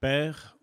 [0.00, 0.56] Père,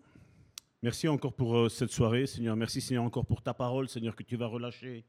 [0.82, 2.56] merci encore pour euh, cette soirée, Seigneur.
[2.56, 5.04] Merci, Seigneur, encore pour ta parole, Seigneur, que tu vas relâcher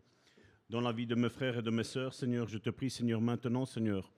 [0.69, 2.13] dans la vie de mes frères et de mes sœurs.
[2.13, 4.13] Seigneur, je te prie, Seigneur, maintenant, Seigneur,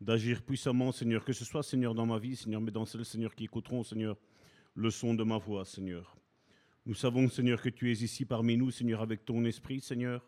[0.00, 3.34] d'agir puissamment, Seigneur, que ce soit, Seigneur, dans ma vie, Seigneur, mais dans celles, Seigneur,
[3.34, 4.16] qui écouteront, Seigneur,
[4.74, 6.16] le son de ma voix, Seigneur.
[6.86, 10.26] Nous savons, Seigneur, que tu es ici parmi nous, Seigneur, avec ton esprit, Seigneur,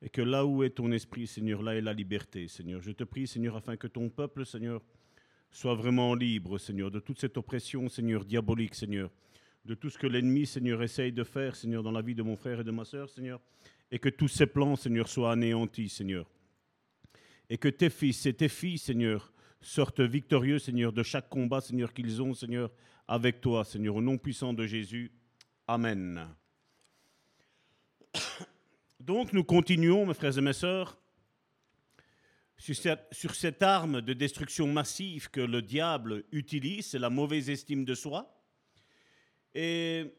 [0.00, 2.80] et que là où est ton esprit, Seigneur, là est la liberté, Seigneur.
[2.80, 4.82] Je te prie, Seigneur, afin que ton peuple, Seigneur,
[5.52, 9.10] soit vraiment libre, Seigneur, de toute cette oppression, Seigneur, diabolique, Seigneur,
[9.64, 12.36] de tout ce que l'ennemi, Seigneur, essaye de faire, Seigneur, dans la vie de mon
[12.36, 13.38] frère et de ma sœur, Seigneur,
[13.90, 16.28] et que tous ces plans, Seigneur, soient anéantis, Seigneur.
[17.50, 21.92] Et que tes fils et tes filles, Seigneur, sortent victorieux, Seigneur, de chaque combat, Seigneur,
[21.92, 22.72] qu'ils ont, Seigneur,
[23.06, 25.12] avec toi, Seigneur, au nom puissant de Jésus.
[25.68, 26.28] Amen.
[29.00, 31.01] Donc nous continuons, mes frères et mes sœurs,
[32.62, 37.94] sur cette, arme de destruction massive que le diable utilise, c'est la mauvaise estime de
[37.94, 38.40] soi.
[39.52, 40.14] Et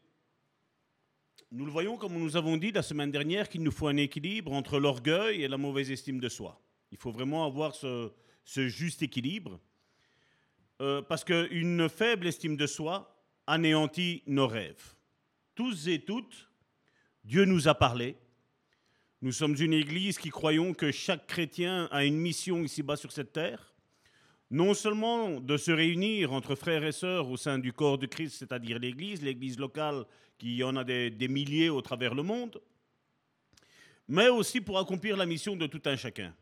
[1.50, 4.52] nous le voyons, comme nous avons dit la semaine dernière, qu'il nous faut un équilibre
[4.52, 6.60] entre l'orgueil et la mauvaise estime de soi.
[6.92, 8.12] Il faut vraiment avoir ce,
[8.44, 9.58] ce juste équilibre.
[10.82, 14.94] Euh, parce qu'une faible estime de soi anéantit nos rêves.
[15.54, 16.50] Tous et toutes,
[17.24, 18.18] Dieu nous a parlé.
[19.24, 23.32] Nous sommes une église qui croyons que chaque chrétien a une mission ici-bas sur cette
[23.32, 23.72] terre,
[24.50, 28.36] non seulement de se réunir entre frères et sœurs au sein du corps de Christ,
[28.38, 30.04] c'est-à-dire l'église, l'église locale
[30.36, 32.60] qui en a des, milliers au travers le monde,
[34.06, 36.34] mais aussi pour accomplir la mission de tout un chacun.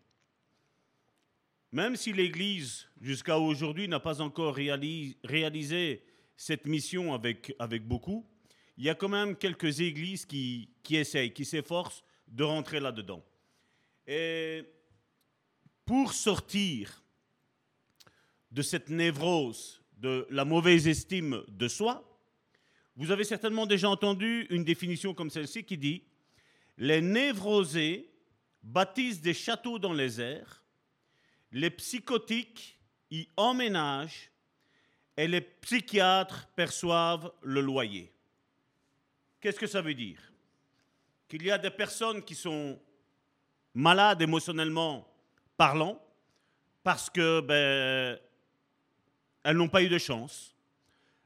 [1.70, 6.02] Même si l'Église, jusqu'à aujourd'hui, n'a pas encore réali- réalisé
[6.36, 8.26] cette mission avec, avec beaucoup,
[8.76, 13.24] il y a quand même quelques églises qui, qui essayent, qui s'efforcent de rentrer là-dedans.
[14.06, 14.64] Et
[15.84, 17.02] pour sortir
[18.50, 22.08] de cette névrose, de la mauvaise estime de soi,
[22.96, 26.02] vous avez certainement déjà entendu une définition comme celle-ci qui dit
[26.76, 28.10] Les névrosés
[28.62, 30.64] bâtissent des châteaux dans les airs,
[31.52, 32.78] les psychotiques
[33.10, 34.30] y emménagent
[35.16, 38.12] et les psychiatres perçoivent le loyer.
[39.40, 40.31] Qu'est-ce que ça veut dire?
[41.32, 42.78] Qu'il y a des personnes qui sont
[43.72, 45.10] malades émotionnellement
[45.56, 45.98] parlant
[46.82, 48.20] parce que ben,
[49.42, 50.54] elles n'ont pas eu de chance.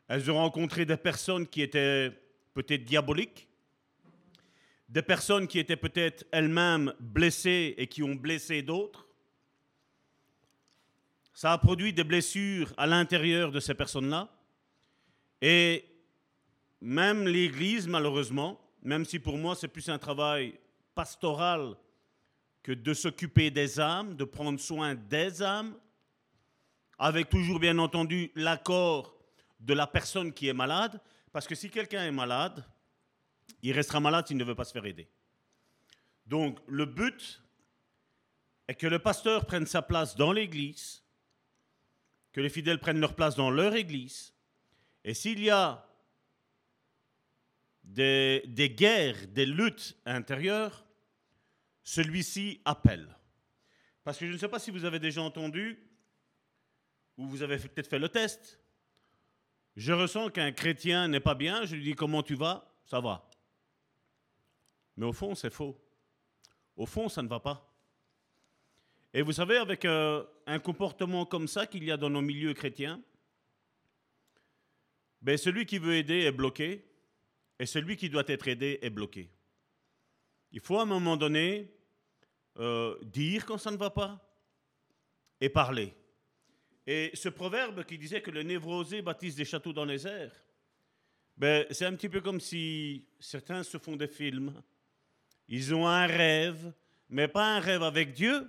[0.07, 2.13] Elles ont rencontré des personnes qui étaient
[2.55, 3.49] peut-être diaboliques,
[4.89, 9.09] des personnes qui étaient peut-être elles-mêmes blessées et qui ont blessé d'autres.
[11.35, 14.29] Ça a produit des blessures à l'intérieur de ces personnes-là.
[15.43, 15.85] Et
[16.81, 20.59] même l'Église, malheureusement, même si pour moi c'est plus un travail
[20.95, 21.77] pastoral
[22.63, 25.77] que de s'occuper des âmes, de prendre soin des âmes,
[26.99, 29.15] avec toujours bien entendu l'accord
[29.61, 31.01] de la personne qui est malade,
[31.33, 32.65] parce que si quelqu'un est malade,
[33.63, 35.09] il restera malade s'il ne veut pas se faire aider.
[36.25, 37.43] Donc le but
[38.69, 41.03] est que le pasteur prenne sa place dans l'Église,
[42.33, 44.33] que les fidèles prennent leur place dans leur Église,
[45.05, 45.86] et s'il y a
[47.87, 50.85] des, guerres, des luttes intérieures,
[51.83, 53.17] celui-ci appelle.
[54.05, 55.79] Parce que je ne sais pas si vous avez déjà entendu,
[57.17, 58.61] ou vous avez peut-être fait le test,
[59.77, 63.29] je ressens qu'un chrétien n'est pas bien, je lui dis comment tu vas, ça va.
[64.97, 65.79] Mais au fond, c'est faux.
[66.77, 67.73] Au fond, ça ne va pas.
[69.13, 72.55] Et vous savez, avec euh, un comportement comme ça qu'il y a dans nos milieux
[72.55, 73.01] chrétiens,
[75.23, 76.85] ben, celui qui veut aider est bloqué
[77.59, 79.31] et celui qui doit être aidé est bloqué.
[80.53, 81.71] Il faut à un moment donné
[82.59, 84.23] euh, dire quand ça ne va pas
[85.41, 85.95] et parler.
[86.87, 90.33] Et ce proverbe qui disait que le névrosé baptise des châteaux dans les airs,
[91.37, 94.55] ben, c'est un petit peu comme si certains se font des films.
[95.49, 96.73] Ils ont un rêve,
[97.11, 98.49] mais pas un rêve avec Dieu.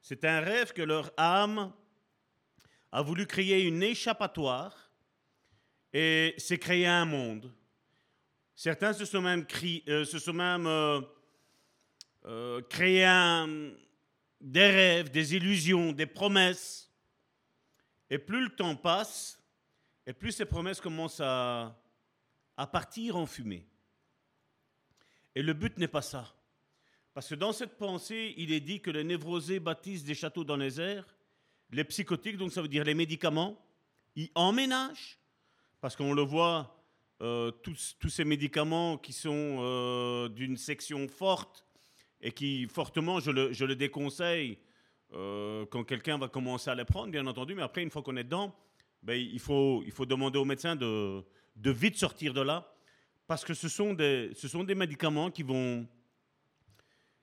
[0.00, 1.72] C'est un rêve que leur âme
[2.92, 4.92] a voulu créer une échappatoire
[5.92, 7.52] et s'est créé un monde.
[8.60, 9.46] Certains se sont même,
[10.66, 11.02] euh, euh,
[12.24, 13.72] euh, créé un-
[14.40, 16.90] des rêves, des illusions, des promesses.
[18.10, 19.40] Et plus le temps passe,
[20.04, 21.80] et plus ces promesses commencent à,
[22.56, 23.64] à partir en fumée.
[25.36, 26.34] Et le but n'est pas ça.
[27.14, 30.56] Parce que dans cette pensée, il est dit que les névrosés bâtissent des châteaux dans
[30.56, 31.06] les airs,
[31.70, 33.56] les psychotiques, donc ça veut dire les médicaments,
[34.16, 35.16] y emménagent.
[35.80, 36.74] Parce qu'on le voit,
[37.20, 41.66] euh, tous, ces médicaments qui sont euh, d'une section forte
[42.20, 44.58] et qui, fortement, je le, déconseille
[45.14, 48.16] euh, quand quelqu'un va commencer à les prendre, bien entendu, mais après, une fois qu'on
[48.16, 48.54] est dedans,
[49.02, 51.22] ben, il, faut, il faut demander au médecin de,
[51.56, 52.72] de vite sortir de là,
[53.26, 55.86] parce que ce sont des, ce sont des médicaments qui vont,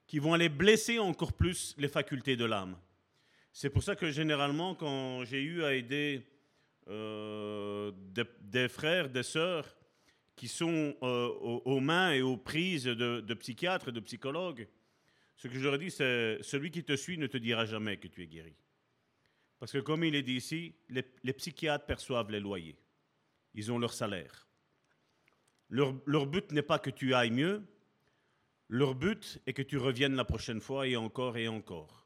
[0.08, 2.78] qui vont aller blesser encore plus les facultés de l'âme.
[3.52, 6.26] C'est pour ça que généralement, quand j'ai eu à aider
[6.90, 7.92] euh,
[8.42, 9.76] des, frères, des sœurs
[10.36, 14.68] qui sont euh, aux, mains et aux prises de, psychiatres et de psychologues,
[15.38, 18.08] ce que je leur dis, c'est celui qui te suit ne te dira jamais que
[18.08, 18.56] tu es guéri.
[19.60, 22.78] Parce que comme il est dit ici, les, psychiatres perçoivent les loyers.
[23.54, 24.48] Ils ont leur salaire.
[25.70, 27.64] Leur but n'est pas que tu ailles mieux,
[28.70, 32.06] leur but est que tu reviennes la prochaine fois et encore et encore.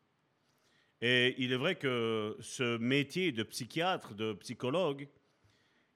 [1.01, 5.07] Et il est vrai que ce métier de psychiatre, de psychologue,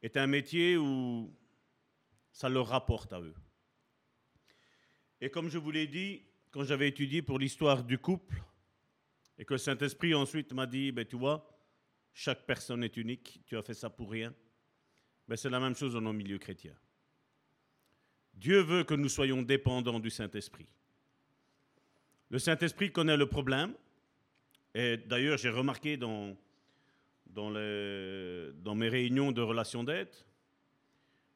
[0.02, 1.34] est un métier où
[2.34, 3.36] ça leur rapporte à eux.
[5.22, 8.44] Et comme je vous l'ai dit, quand j'avais étudié pour l'histoire du couple,
[9.38, 11.50] et que Saint-Esprit ensuite m'a dit, ben, tu vois,
[12.12, 14.34] chaque personne est unique, tu as fait ça pour rien,
[15.28, 16.76] ben, c'est la même chose dans nos milieux chrétiens.
[18.34, 20.68] Dieu veut que nous soyons dépendants du Saint-Esprit.
[22.30, 23.76] Le Saint-Esprit connaît le problème,
[24.74, 26.36] et d'ailleurs j'ai remarqué dans,
[27.28, 30.10] dans, les, dans mes réunions de relations d'aide,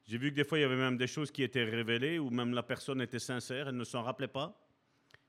[0.07, 2.29] j'ai vu que des fois il y avait même des choses qui étaient révélées, où
[2.29, 4.57] même la personne était sincère, elle ne s'en rappelait pas.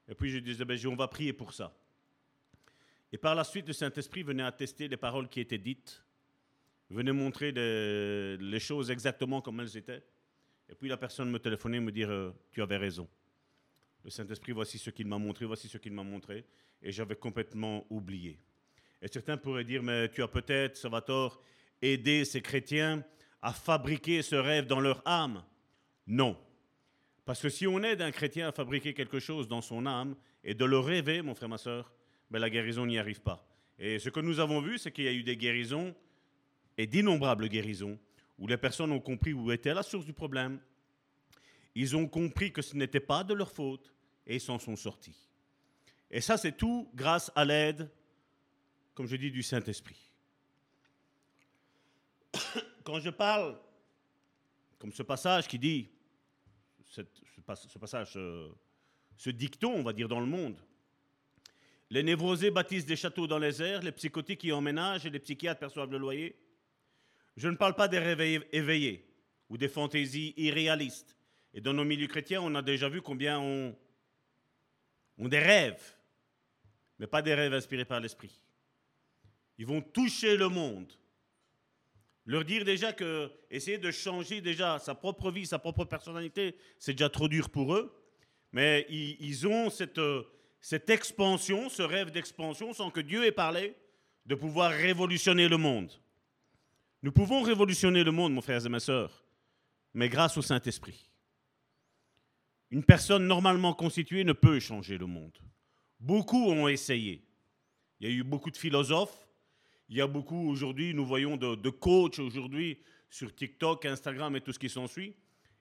[0.08, 1.76] Et puis je disais, ben, on va prier pour ça.
[3.12, 6.02] Et par la suite, le Saint-Esprit venait attester les paroles qui étaient dites,
[6.90, 10.02] venait montrer les, choses exactement comme elles étaient.
[10.68, 13.08] Et puis la personne me téléphonait, me dire, euh, tu avais raison.
[14.04, 16.44] Le Saint-Esprit, voici ce qu'il m'a montré, voici ce qu'il m'a montré.
[16.82, 18.38] Et j'avais complètement oublié.
[19.02, 21.42] Et certains pourraient dire, mais tu as peut-être, Salvatore,
[21.80, 23.02] aidé ces chrétiens
[23.42, 25.44] à fabriquer ce rêve dans leur âme?
[26.06, 26.36] Non.
[27.24, 30.54] Parce que si on aide un chrétien à fabriquer quelque chose dans son âme et
[30.54, 31.92] de le rêver, mon frère, ma soeur,
[32.30, 33.46] ben la guérison n'y arrive pas.
[33.78, 35.94] Et ce que nous avons vu, c'est qu'il y a eu des guérisons
[36.76, 37.98] et d'innombrables guérisons
[38.38, 40.60] où les personnes ont compris où était la source du problème.
[41.74, 43.92] Ils ont compris que ce n'était pas de leur faute
[44.26, 45.28] et ils s'en sont sortis.
[46.10, 47.90] Et ça, c'est tout grâce à l'aide,
[48.94, 50.10] comme je dis, du Saint-Esprit.
[52.88, 53.54] Quand je parle,
[54.78, 55.90] comme ce passage qui dit,
[56.86, 57.02] ce,
[57.76, 60.56] passage, ce, dicton, on va dire, dans le monde.
[61.90, 65.60] Les névrosés bâtissent des châteaux dans les airs, les psychotiques y emménagent et les psychiatres
[65.60, 66.34] perçoivent le loyer.
[67.36, 69.06] Je ne parle pas des rêves éveillés
[69.50, 71.14] ou des fantaisies irréalistes.
[71.52, 73.76] Et dans nos milieux chrétiens, on a déjà vu combien on,
[75.18, 75.94] on des rêves,
[76.98, 78.40] mais pas des rêves inspirés par l'esprit.
[79.58, 80.90] Ils vont toucher le monde,
[82.28, 86.92] leur dire déjà que essayer de changer déjà sa propre vie, sa propre personnalité, c'est
[86.92, 87.90] déjà trop dur pour eux.
[88.52, 90.00] Mais ils, ont cette,
[90.60, 93.74] cette expansion, ce rêve d'expansion, sans que Dieu ait parlé,
[94.26, 95.90] de pouvoir révolutionner le monde.
[97.02, 99.24] Nous pouvons révolutionner le monde, mon frères et mes sœurs,
[99.94, 101.08] mais grâce au Saint-Esprit.
[102.70, 105.38] Une personne normalement constituée ne peut changer le monde.
[105.98, 107.24] Beaucoup ont essayé.
[108.00, 109.27] Il y a eu beaucoup de philosophes,
[109.88, 112.78] il y a beaucoup aujourd'hui, nous voyons de, coachs aujourd'hui
[113.10, 115.14] sur TikTok, Instagram et tout ce qui s'ensuit.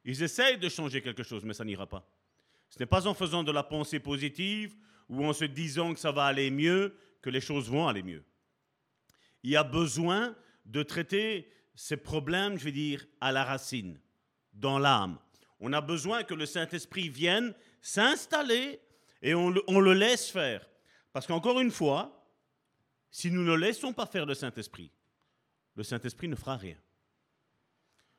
[0.04, 2.10] Ils essayent de changer quelque chose, mais ça n'ira pas.
[2.70, 4.76] Ce n'est pas en faisant de la pensée positive
[5.08, 8.24] ou en se disant que ça va aller mieux que les choses vont aller mieux.
[9.44, 10.36] Il y a besoin
[10.66, 14.00] de traiter ces problèmes, je vais dire, à la racine,
[14.52, 15.18] dans l'âme.
[15.62, 18.82] On a besoin que le Saint-Esprit vienne s'installer
[19.22, 20.68] et on le laisse faire.
[21.14, 22.17] Parce qu'encore une fois,
[23.10, 24.92] si nous ne laissons pas faire le Saint-Esprit,
[25.76, 26.78] le Saint-Esprit ne fera rien.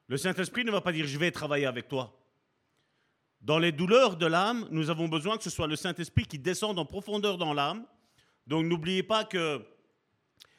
[0.06, 2.14] Le Saint-Esprit ne va pas dire je vais travailler avec toi.
[3.40, 6.78] Dans les douleurs de l'âme, nous avons besoin que ce soit le Saint-Esprit qui descende
[6.78, 7.86] en profondeur dans l'âme.
[8.46, 9.64] Donc n'oubliez pas que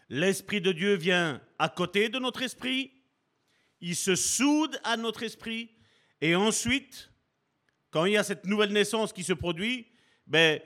[0.09, 2.91] l'Esprit de Dieu vient à côté de notre esprit,
[3.81, 5.71] il se soude à notre esprit,
[6.21, 7.11] et ensuite,
[7.91, 9.87] quand il y a cette nouvelle naissance qui se produit,
[10.27, 10.59] ben,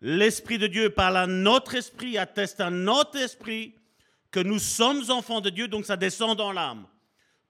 [0.00, 3.74] L'Esprit de Dieu par à notre esprit, atteste à notre esprit
[4.30, 6.86] que nous sommes enfants de Dieu, donc ça descend dans l'âme.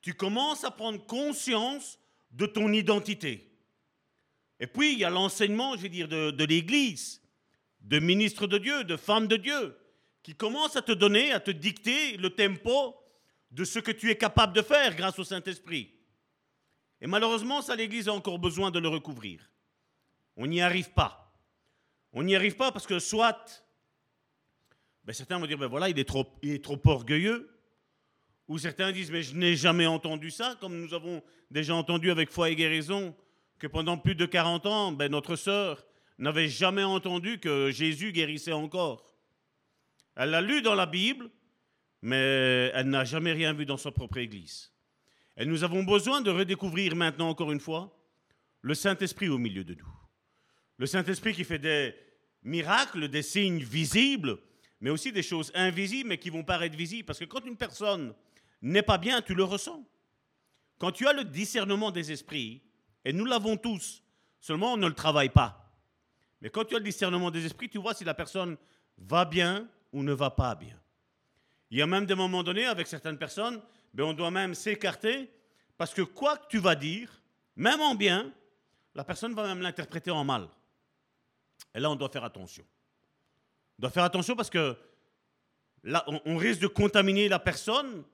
[0.01, 1.99] Tu commences à prendre conscience
[2.31, 3.51] de ton identité.
[4.61, 7.21] Et puis, il y a l'enseignement, je vais dire, de, l'Église,
[7.81, 9.77] de ministres de Dieu, de femmes de Dieu,
[10.23, 12.97] qui commence à te donner, à te dicter le tempo
[13.51, 15.91] de ce que tu es capable de faire grâce au Saint-Esprit.
[17.01, 19.49] Et malheureusement, ça, l'Église a encore besoin de le recouvrir.
[20.37, 21.28] On n'y arrive pas.
[22.19, 23.65] On n'y arrive pas parce que soit,
[25.05, 27.49] ben certains vont dire, ben voilà, il est, trop, il est trop orgueilleux.
[28.49, 31.23] Ou certains disent, mais je n'ai jamais entendu ça, comme nous avons
[31.53, 33.15] déjà entendu avec foi et guérison,
[33.61, 35.87] que pendant plus de 40 ans, ben notre sœur
[36.19, 39.15] n'avait jamais entendu que Jésus guérissait encore.
[40.17, 41.31] Elle l'a lu dans la Bible,
[42.03, 44.73] mais elle n'a jamais rien vu dans sa propre Église.
[45.37, 47.97] Et nous avons besoin de redécouvrir maintenant, encore une fois,
[48.63, 49.95] le Saint-Esprit au milieu de nous.
[50.79, 51.95] Le Saint-Esprit qui fait des
[52.49, 54.39] miracles, des signes visibles,
[54.81, 57.07] mais aussi des choses invisibles, mais qui vont paraître visibles.
[57.07, 58.15] Parce que quand une personne
[58.63, 59.85] n'est pas bien, tu le ressens.
[60.79, 62.63] Quand tu as le discernement des esprits,
[63.05, 64.03] et nous l'avons tous,
[64.41, 65.73] seulement on ne le travaille pas.
[66.41, 68.57] Mais quand tu as le discernement des esprits, tu vois si la personne
[68.97, 70.79] va bien ou ne va pas bien.
[71.71, 73.57] Il y a même des moments donnés avec certaines personnes,
[73.95, 75.31] mais ben, on doit même s'écarter
[75.77, 77.11] parce que quoi que tu vas dire,
[77.57, 78.33] même en bien,
[78.95, 80.49] la personne va même l'interpréter en mal.
[81.75, 82.65] Et là, on doit faire attention.
[83.79, 84.77] On doit faire attention parce que
[85.85, 88.05] là, on, risque de contaminer la personne,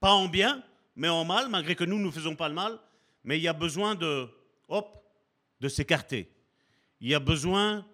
[0.00, 0.62] pas en bien,
[0.96, 2.78] mais en mal, malgré que nous ne faisons pas le mal.
[3.22, 4.28] Mais il y a besoin de,
[4.68, 5.04] hop,
[5.60, 6.32] de s'écarter.
[7.00, 7.86] Il y a besoin,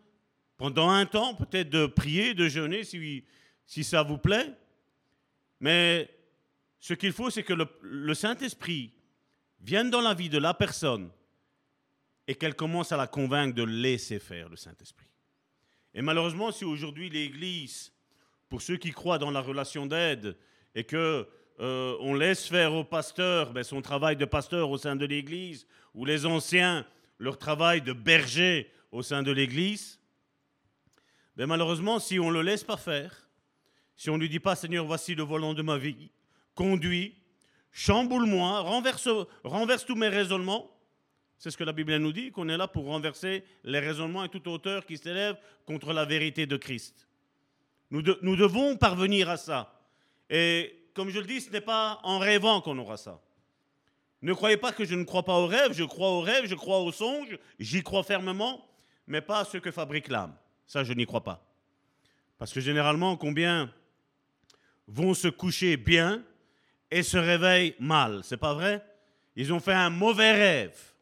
[0.56, 3.24] pendant un temps, peut-être de prier, de jeûner, si,
[3.66, 4.52] si ça vous plaît.
[5.60, 6.08] Mais
[6.78, 8.92] ce qu'il faut, c'est que le Saint-Esprit
[9.60, 11.10] vienne dans la vie de la personne
[12.28, 15.06] et qu'elle commence à la convaincre de laisser faire le Saint-Esprit.
[15.94, 17.92] Et malheureusement, si aujourd'hui l'Église,
[18.48, 20.36] pour ceux qui croient dans la relation d'aide,
[20.74, 21.26] et que
[21.58, 25.66] euh, on laisse faire au pasteur ben, son travail de pasteur au sein de l'Église,
[25.94, 26.86] ou les anciens
[27.18, 29.98] leur travail de berger au sein de l'Église,
[31.36, 33.30] ben, malheureusement, si on ne le laisse pas faire,
[33.96, 36.10] si on ne lui dit pas, Seigneur, voici le volant de ma vie,
[36.54, 37.14] conduis,
[37.72, 39.08] chamboule-moi, renverse,
[39.44, 40.70] renverse tous mes raisonnements,
[41.38, 44.28] c'est ce que la Bible nous dit, qu'on est là pour renverser les raisonnements et
[44.28, 47.06] toute hauteur qui s'élève contre la vérité de Christ.
[47.90, 49.80] Nous, nous devons parvenir à ça.
[50.30, 53.20] Et comme je le dis, ce n'est pas en rêvant qu'on aura ça.
[54.22, 56.54] Ne croyez pas que je ne crois pas aux rêves, je crois aux rêves, je
[56.54, 58.66] crois aux songes, j'y crois fermement,
[59.06, 60.34] mais pas à ce que fabrique l'âme.
[60.66, 61.46] Ça, je n'y crois pas.
[62.38, 63.72] Parce que généralement, combien
[64.88, 66.24] vont se coucher bien
[66.90, 68.84] et se réveillent mal C'est pas vrai?
[69.36, 70.95] Ils ont fait un mauvais rêve.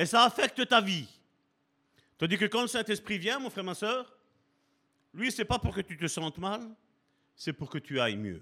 [0.00, 1.06] Et ça affecte ta vie.
[2.16, 4.10] Tandis que quand le Saint-Esprit vient, mon frère, ma soeur,
[5.12, 6.62] lui, c'est pas pour que tu te sentes mal,
[7.36, 8.40] c'est pour que tu ailles mieux.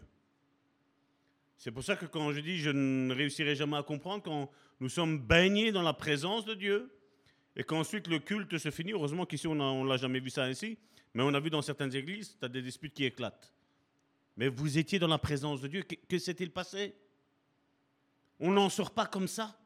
[1.56, 4.48] C'est pour ça que quand je dis je ne réussirai jamais à comprendre, quand
[4.78, 6.96] nous sommes baignés dans la présence de Dieu,
[7.56, 10.78] et qu'ensuite le culte se finit, heureusement qu'ici on ne l'a jamais vu ça ainsi,
[11.12, 13.52] mais on a vu dans certaines églises, tu as des disputes qui éclatent.
[14.36, 16.94] Mais vous étiez dans la présence de Dieu, que, que s'est-il passé?
[18.38, 19.57] On n'en sort pas comme ça.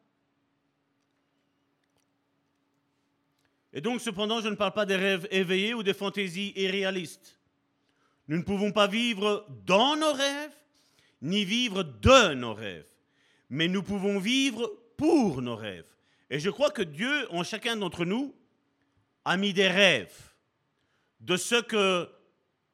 [3.72, 7.38] Et donc, cependant, je ne parle pas des rêves éveillés ou des fantaisies irréalistes.
[8.28, 10.54] Nous ne pouvons pas vivre dans nos rêves,
[11.22, 12.86] ni vivre de nos rêves.
[13.48, 15.86] Mais nous pouvons vivre pour nos rêves.
[16.30, 18.34] Et je crois que Dieu, en chacun d'entre nous,
[19.24, 20.32] a mis des rêves
[21.20, 22.08] de ce que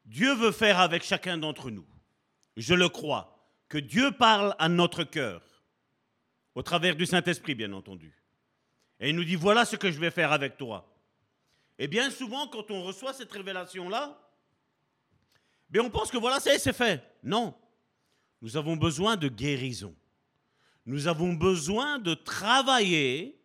[0.04, 1.86] Dieu veut faire avec chacun d'entre nous.
[2.56, 3.38] Je le crois,
[3.68, 5.42] que Dieu parle à notre cœur,
[6.54, 8.17] au travers du Saint-Esprit, bien entendu.
[9.00, 10.92] Et il nous dit, voilà ce que je vais faire avec toi.
[11.78, 14.18] Et bien souvent, quand on reçoit cette révélation-là,
[15.76, 17.02] on pense que voilà, c'est fait.
[17.22, 17.54] Non.
[18.40, 19.94] Nous avons besoin de guérison.
[20.86, 23.38] Nous avons besoin de travailler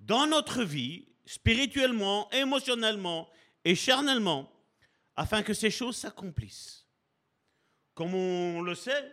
[0.00, 3.28] dans notre vie, spirituellement, émotionnellement
[3.64, 4.50] et charnellement,
[5.16, 6.86] afin que ces choses s'accomplissent.
[7.94, 9.12] Comme on le sait,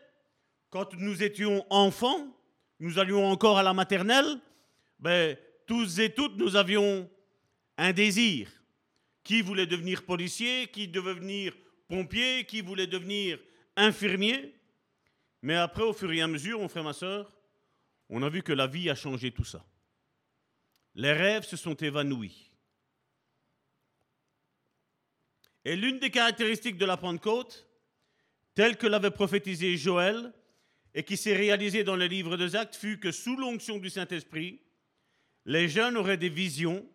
[0.70, 2.28] quand nous étions enfants,
[2.80, 4.40] nous allions encore à la maternelle,
[5.06, 7.08] ben, tous et toutes, nous avions
[7.78, 8.50] un désir.
[9.24, 11.54] Qui voulait devenir policier, qui devait devenir
[11.88, 13.40] pompier, qui voulait devenir
[13.76, 14.56] infirmier.
[15.44, 17.32] Mais après, au fur et à mesure, mon frère, ma soeur,
[18.10, 19.64] on a vu que la vie a changé tout ça.
[20.96, 22.50] Les rêves se sont évanouis.
[25.66, 27.68] Et l'une des caractéristiques de la Pentecôte,
[28.56, 30.34] telle que l'avait prophétisé Joël,
[30.96, 34.62] et qui s'est réalisée dans le livre des Actes, fut que sous l'onction du Saint-Esprit,
[35.46, 36.86] les jeunes auraient des visions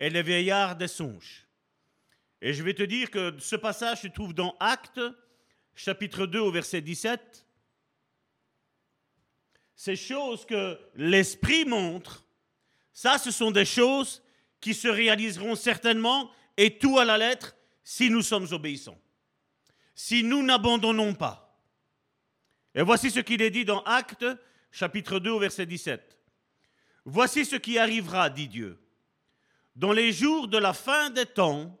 [0.00, 1.46] et les vieillards des songes.
[2.40, 5.00] Et je vais te dire que ce passage se trouve dans Actes,
[5.74, 7.46] chapitre 2, au verset 17.
[9.76, 12.24] Ces choses que l'Esprit montre,
[12.92, 14.22] ça, ce sont des choses
[14.60, 19.00] qui se réaliseront certainement, et tout à la lettre, si nous sommes obéissants,
[19.94, 21.60] si nous n'abandonnons pas.
[22.74, 24.26] Et voici ce qu'il est dit dans Actes,
[24.70, 26.21] chapitre 2, au verset 17.
[27.04, 28.78] Voici ce qui arrivera, dit Dieu.
[29.74, 31.78] Dans les jours de la fin des temps,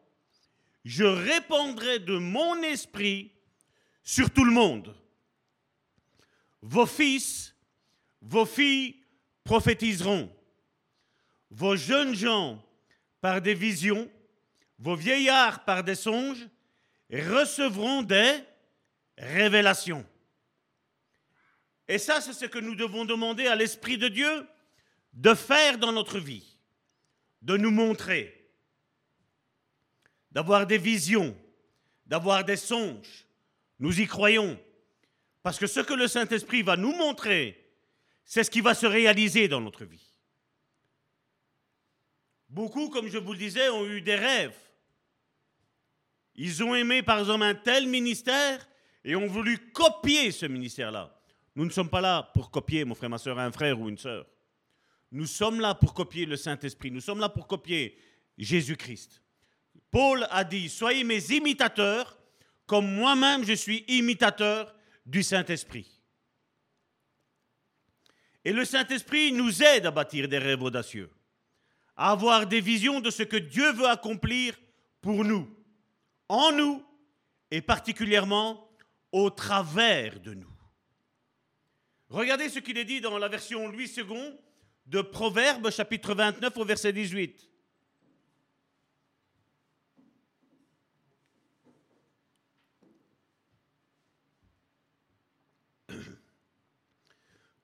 [0.84, 3.30] je répandrai de mon esprit
[4.02, 4.96] sur tout le monde.
[6.60, 7.54] Vos fils,
[8.20, 8.96] vos filles
[9.44, 10.34] prophétiseront.
[11.50, 12.64] Vos jeunes gens
[13.20, 14.10] par des visions,
[14.78, 16.48] vos vieillards par des songes,
[17.10, 18.40] recevront des
[19.18, 20.04] révélations.
[21.86, 24.46] Et ça, c'est ce que nous devons demander à l'Esprit de Dieu
[25.12, 26.56] de faire dans notre vie,
[27.42, 28.50] de nous montrer,
[30.30, 31.36] d'avoir des visions,
[32.06, 33.26] d'avoir des songes.
[33.78, 34.58] Nous y croyons.
[35.42, 37.58] Parce que ce que le Saint-Esprit va nous montrer,
[38.24, 40.08] c'est ce qui va se réaliser dans notre vie.
[42.48, 44.56] Beaucoup, comme je vous le disais, ont eu des rêves.
[46.34, 48.66] Ils ont aimé, par exemple, un tel ministère
[49.04, 51.18] et ont voulu copier ce ministère-là.
[51.54, 53.98] Nous ne sommes pas là pour copier, mon frère, ma soeur, un frère ou une
[53.98, 54.26] soeur.
[55.12, 56.90] Nous sommes là pour copier le Saint-Esprit.
[56.90, 57.98] Nous sommes là pour copier
[58.38, 59.22] Jésus-Christ.
[59.90, 62.18] Paul a dit, soyez mes imitateurs,
[62.66, 66.00] comme moi-même je suis imitateur du Saint-Esprit.
[68.42, 71.10] Et le Saint-Esprit nous aide à bâtir des rêves audacieux,
[71.94, 74.58] à avoir des visions de ce que Dieu veut accomplir
[75.02, 75.46] pour nous,
[76.30, 76.82] en nous
[77.50, 78.66] et particulièrement
[79.12, 80.50] au travers de nous.
[82.08, 84.38] Regardez ce qu'il est dit dans la version Louis II
[84.86, 87.48] de Proverbes chapitre 29 au verset 18.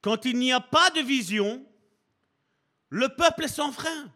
[0.00, 1.64] Quand il n'y a pas de vision,
[2.88, 4.12] le peuple est sans frein.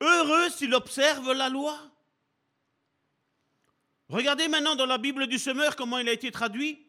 [0.00, 1.78] Heureux s'il observe la loi.
[4.08, 6.84] Regardez maintenant dans la Bible du semeur comment il a été traduit.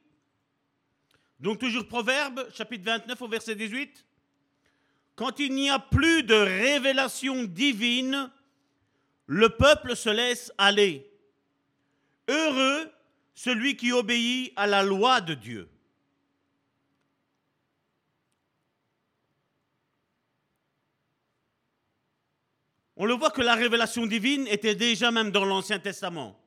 [1.39, 4.05] Donc toujours Proverbe, chapitre 29 au verset 18.
[5.15, 8.31] Quand il n'y a plus de révélation divine,
[9.27, 11.09] le peuple se laisse aller.
[12.27, 12.91] Heureux
[13.33, 15.69] celui qui obéit à la loi de Dieu.
[22.95, 26.39] On le voit que la révélation divine était déjà même dans l'Ancien Testament.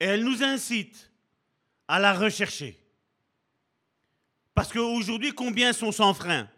[0.00, 1.12] Et elle nous incite
[1.86, 2.83] à la rechercher.
[4.54, 6.48] Parce qu'aujourd'hui, combien sont sans frein?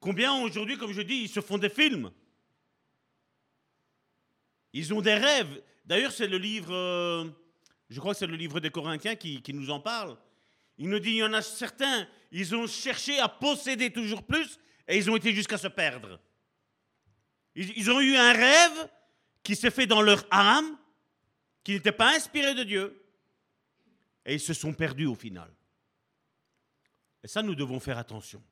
[0.00, 2.10] Combien aujourd'hui, comme je dis, ils se font des films?
[4.72, 5.62] Ils ont des rêves.
[5.84, 7.28] D'ailleurs, c'est le livre, euh,
[7.90, 10.16] je crois que c'est le livre des Corinthiens qui, nous en parle.
[10.76, 14.60] Il nous dit, il y en a certains, ils ont cherché à posséder toujours plus
[14.86, 16.20] et ils ont été jusqu'à se perdre.
[17.56, 18.88] Ils ont eu un rêve
[19.42, 20.78] qui s'est fait dans leur âme,
[21.64, 23.04] qui n'était pas inspiré de Dieu,
[24.24, 25.50] et ils se sont perdus au final.
[27.22, 28.42] Et ça, nous devons faire attention.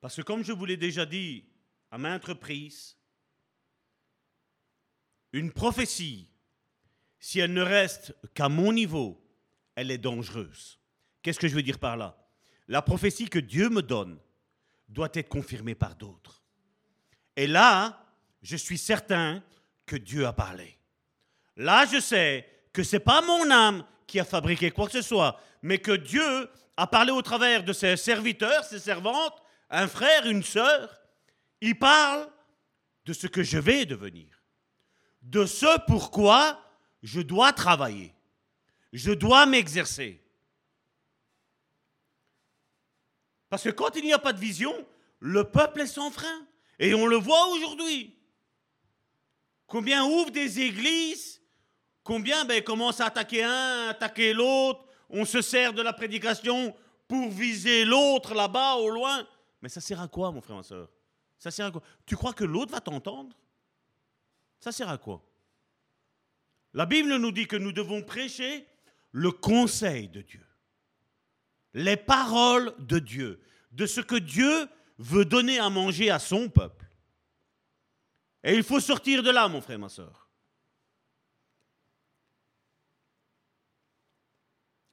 [0.00, 1.44] Parce que comme je vous l'ai déjà dit
[1.90, 2.96] à maintes reprises,
[5.32, 6.30] une prophétie,
[7.18, 9.20] si elle ne reste qu'à mon niveau,
[9.74, 10.78] elle est dangereuse.
[11.22, 12.16] Qu'est-ce que je veux dire par là?
[12.68, 14.18] La prophétie que Dieu me donne
[14.88, 16.42] doit être confirmée par d'autres.
[17.36, 18.04] Et là,
[18.42, 19.42] je suis certain
[19.84, 20.78] que Dieu a parlé.
[21.56, 25.02] Là, je sais que ce n'est pas mon âme qui a fabriqué quoi que ce
[25.02, 29.40] soit, mais que Dieu a parlé au travers de ses serviteurs, ses servantes,
[29.70, 31.00] un frère, une sœur.
[31.60, 32.28] Il parle
[33.04, 34.42] de ce que je vais devenir,
[35.22, 36.60] de ce pourquoi
[37.02, 38.14] je dois travailler,
[38.92, 40.20] je dois m'exercer.
[43.50, 44.74] Parce que quand il n'y a pas de vision,
[45.20, 46.46] le peuple est sans frein.
[46.78, 48.14] Et on le voit aujourd'hui.
[49.66, 51.37] Combien ouvrent des églises
[52.08, 56.74] Combien ben, commencent à attaquer un, attaquer l'autre On se sert de la prédication
[57.06, 59.28] pour viser l'autre là-bas, au loin.
[59.60, 60.88] Mais ça sert à quoi, mon frère, ma soeur?
[61.38, 61.82] Ça sert à quoi?
[62.06, 63.36] Tu crois que l'autre va t'entendre?
[64.58, 65.22] Ça sert à quoi?
[66.72, 68.66] La Bible nous dit que nous devons prêcher
[69.12, 70.46] le conseil de Dieu,
[71.74, 73.38] les paroles de Dieu,
[73.72, 74.66] de ce que Dieu
[74.96, 76.86] veut donner à manger à son peuple.
[78.42, 80.27] Et il faut sortir de là, mon frère, ma soeur.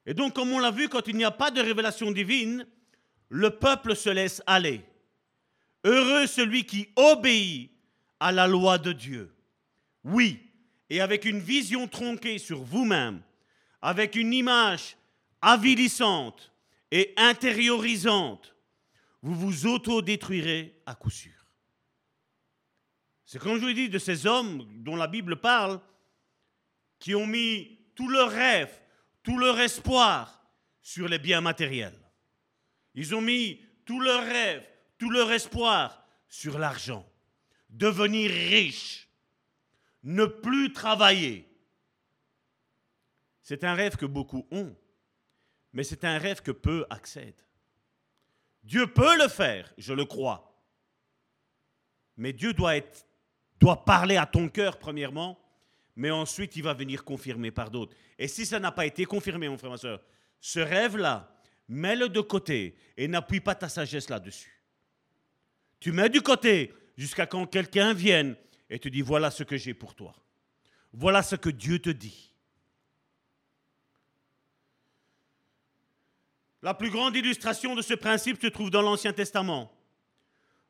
[0.06, 2.66] Et donc, comme on l'a vu, quand il n'y a pas de révélation divine,
[3.28, 4.84] le peuple se laisse aller.
[5.84, 7.72] Heureux celui qui obéit
[8.20, 9.34] à la loi de Dieu.
[10.04, 10.40] Oui,
[10.88, 13.20] et avec une vision tronquée sur vous-même,
[13.82, 14.96] avec une image
[15.42, 16.52] avilissante
[16.92, 18.54] et intériorisante,
[19.22, 21.32] vous vous autodétruirez à coup sûr.
[23.24, 25.80] C'est comme je vous dis de ces hommes dont la Bible parle,
[27.00, 28.72] qui ont mis tout leur rêve,
[29.26, 30.40] tout leur espoir
[30.80, 32.00] sur les biens matériels.
[32.94, 34.64] Ils ont mis tout leur rêve,
[34.98, 37.04] tout leur espoir sur l'argent.
[37.68, 39.08] Devenir riche,
[40.04, 41.44] ne plus travailler.
[43.42, 44.76] C'est un rêve que beaucoup ont,
[45.72, 47.44] mais c'est un rêve que peu accèdent.
[48.62, 50.56] Dieu peut le faire, je le crois.
[52.16, 52.76] Mais Dieu doit,
[53.58, 55.36] doit parler à ton cœur premièrement
[55.96, 57.96] mais ensuite il va venir confirmer par d'autres.
[58.18, 60.02] Et si ça n'a pas été confirmé, mon frère, ma soeur,
[60.40, 61.34] ce rêve-là,
[61.68, 64.62] mets-le de côté et n'appuie pas ta sagesse là-dessus.
[65.80, 68.36] Tu mets du côté jusqu'à quand quelqu'un vienne
[68.70, 70.14] et te dit voilà ce que j'ai pour toi.
[70.92, 72.32] Voilà ce que Dieu te dit.
[76.62, 79.70] La plus grande illustration de ce principe se trouve dans l'Ancien Testament,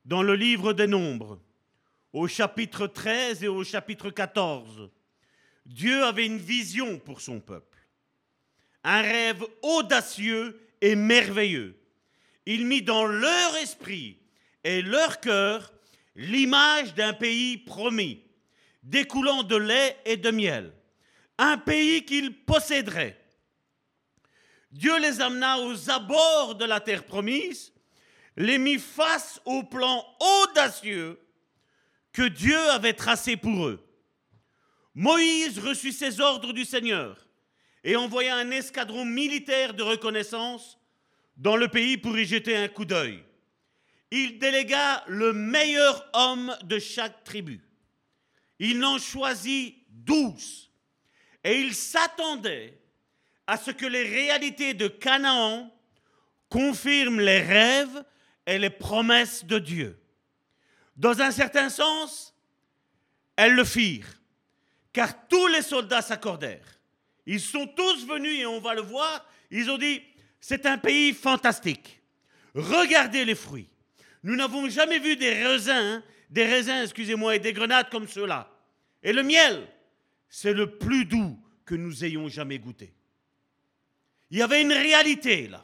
[0.05, 1.41] dans le livre des Nombres,
[2.13, 4.91] au chapitre 13 et au chapitre 14.
[5.67, 7.79] Dieu avait une vision pour son peuple,
[8.85, 11.77] un rêve audacieux et merveilleux.
[12.47, 14.21] Il mit dans leur esprit
[14.63, 15.73] et leur cœur
[16.15, 18.23] l'image d'un pays promis,
[18.85, 20.73] découlant de lait et de miel,
[21.37, 23.21] un pays qu'ils posséderaient.
[24.71, 27.73] Dieu les amena aux abords de la terre promise,
[28.37, 31.19] les mit face au plan audacieux
[32.13, 33.86] que Dieu avait tracé pour eux.
[34.97, 37.19] Moïse reçut ses ordres du Seigneur
[37.85, 40.79] et envoya un escadron militaire de reconnaissance
[41.37, 43.23] dans le pays pour y jeter un coup d'œil.
[44.11, 47.61] Il délégua le meilleur homme de chaque tribu.
[48.59, 50.71] Il en choisit douze.
[51.45, 52.81] Et il s'attendait
[53.47, 55.71] à ce que les réalités de Canaan
[56.49, 58.03] confirment les rêves
[58.47, 60.01] et les promesses de Dieu.
[60.97, 62.35] Dans un certain sens,
[63.37, 64.16] elles le firent
[64.97, 66.81] car tous les soldats s'accordèrent.
[67.27, 70.01] Ils sont tous venus, et on va le voir, ils ont dit,
[70.41, 72.01] c'est un pays fantastique.
[72.55, 73.69] Regardez les fruits.
[74.23, 78.51] Nous n'avons jamais vu des raisins, des raisins, excusez-moi, et des grenades comme ceux-là.
[79.03, 79.69] Et le miel,
[80.31, 82.95] c'est le plus doux que nous ayons jamais goûté.
[84.31, 85.63] Il y avait une réalité là.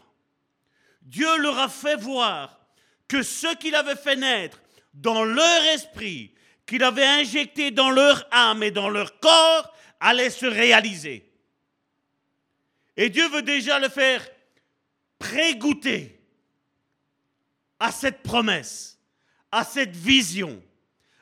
[1.01, 2.61] Dieu leur a fait voir
[3.09, 4.61] que ce qu'il avait fait naître
[4.93, 6.35] dans leur esprit,
[6.67, 11.31] qu'il avait injecté dans leur âme et dans leur corps allait se réaliser.
[12.97, 14.27] Et Dieu veut déjà le faire
[15.19, 16.21] prégoûter
[17.79, 18.99] à cette promesse,
[19.51, 20.63] à cette vision,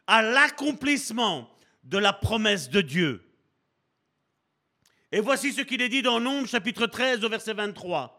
[0.06, 1.50] à l'accomplissement
[1.84, 3.24] de la promesse de Dieu.
[5.12, 8.16] Et voici ce qu'il est dit dans Nombre chapitre 13 au verset 23.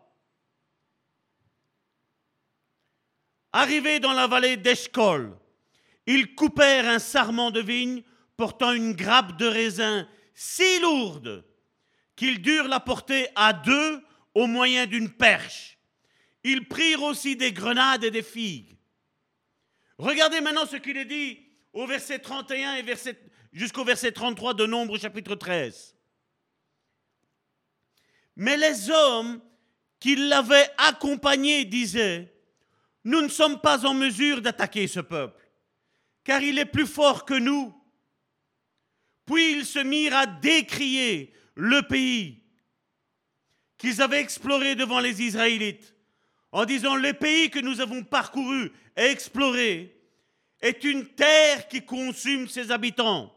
[3.53, 5.37] Arrivé dans la vallée d'Eshkol,
[6.07, 8.03] ils coupèrent un sarment de vigne
[8.37, 11.45] portant une grappe de raisin si lourde
[12.15, 14.01] qu'ils durent la porter à deux
[14.33, 15.77] au moyen d'une perche.
[16.43, 18.77] Ils prirent aussi des grenades et des figues.
[19.97, 21.39] Regardez maintenant ce qu'il est dit
[21.73, 22.85] au verset 31 et
[23.53, 25.95] jusqu'au verset 33 de Nombre chapitre 13.
[28.37, 29.41] Mais les hommes
[29.99, 32.33] qui l'avaient accompagné disaient,
[33.03, 35.40] nous ne sommes pas en mesure d'attaquer ce peuple
[36.23, 37.73] car il est plus fort que nous.
[39.25, 42.43] Puis ils se mirent à décrier le pays
[43.77, 45.95] qu'ils avaient exploré devant les Israélites,
[46.51, 49.97] en disant, le pays que nous avons parcouru et exploré
[50.59, 53.33] est une terre qui consume ses habitants.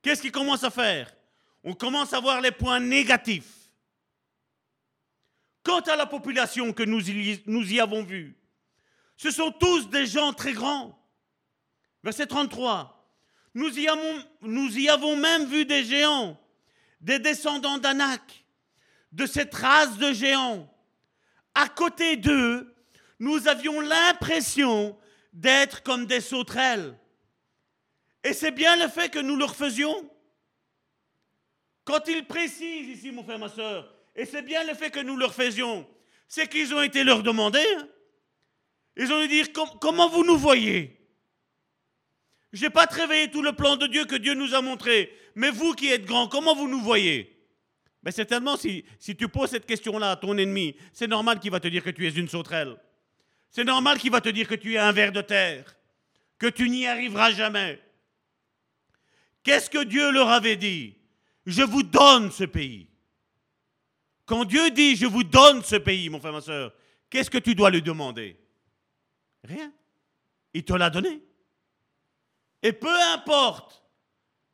[0.00, 1.14] Qu'est-ce qu'ils commencent à faire?
[1.62, 3.70] On commence à voir les points négatifs.
[5.62, 8.34] Quant à la population que nous y, nous y avons vue,
[9.16, 10.98] ce sont tous des gens très grands.
[12.02, 12.98] Verset 33.
[13.54, 13.88] Nous y,
[14.88, 16.40] avons, même vu des géants,
[17.00, 18.44] des descendants d'Anak,
[19.12, 20.68] de cette race de géants.
[21.54, 22.74] À côté d'eux,
[23.18, 24.98] nous avions l'impression
[25.32, 26.98] d'être comme des sauterelles.
[28.24, 30.10] Et c'est bien le fait que nous leur faisions.
[31.84, 35.16] Quand il précise ici, mon frère, ma soeur, et c'est bien le fait que nous
[35.16, 35.86] leur faisions,
[36.28, 37.64] c'est qu'ils ont été leur demander.
[37.76, 37.88] Hein.
[38.96, 39.48] Ils ont dû dire
[39.80, 41.01] comment vous nous voyez?
[42.52, 45.12] Je n'ai pas réveillé tout le plan de Dieu que Dieu nous a montré.
[45.34, 47.34] Mais vous qui êtes grand, comment vous nous voyez?
[48.02, 51.60] Ben Certainement, si, si tu poses cette question-là à ton ennemi, c'est normal qu'il va
[51.60, 52.76] te dire que tu es une sauterelle.
[53.48, 55.76] C'est normal qu'il va te dire que tu es un ver de terre,
[56.38, 57.80] que tu n'y arriveras jamais.
[59.42, 60.94] Qu'est-ce que Dieu leur avait dit?
[61.46, 62.88] Je vous donne ce pays.
[64.26, 66.72] Quand Dieu dit je vous donne ce pays, mon frère, ma soeur,
[67.08, 68.36] qu'est-ce que tu dois lui demander?
[69.42, 69.72] Rien.
[70.54, 71.22] Il te l'a donné.
[72.62, 73.84] Et peu importe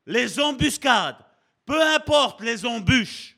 [0.06, 1.18] les embuscades,
[1.66, 3.36] peu importe les embûches,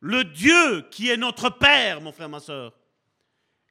[0.00, 2.74] le Dieu qui est notre Père, mon frère, ma soeur,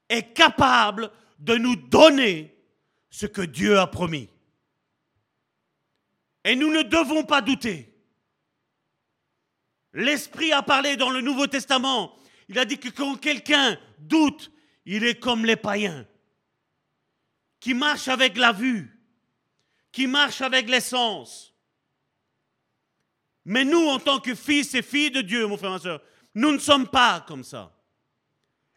[0.10, 2.56] est capable de nous donner
[3.10, 4.30] ce que Dieu a promis.
[6.43, 7.91] Et nous ne devons pas douter.
[9.93, 12.15] L'Esprit a parlé dans le Nouveau Testament.
[12.50, 14.52] Il a dit que quand quelqu'un doute,
[14.86, 16.06] il est comme les païens,
[17.60, 18.94] qui marchent avec la vue,
[19.95, 21.53] qui marche avec l'essence.
[23.45, 26.01] Mais nous, en tant que fils et filles de Dieu, mon frère, ma soeur,
[26.34, 27.71] Nous ne sommes pas comme ça.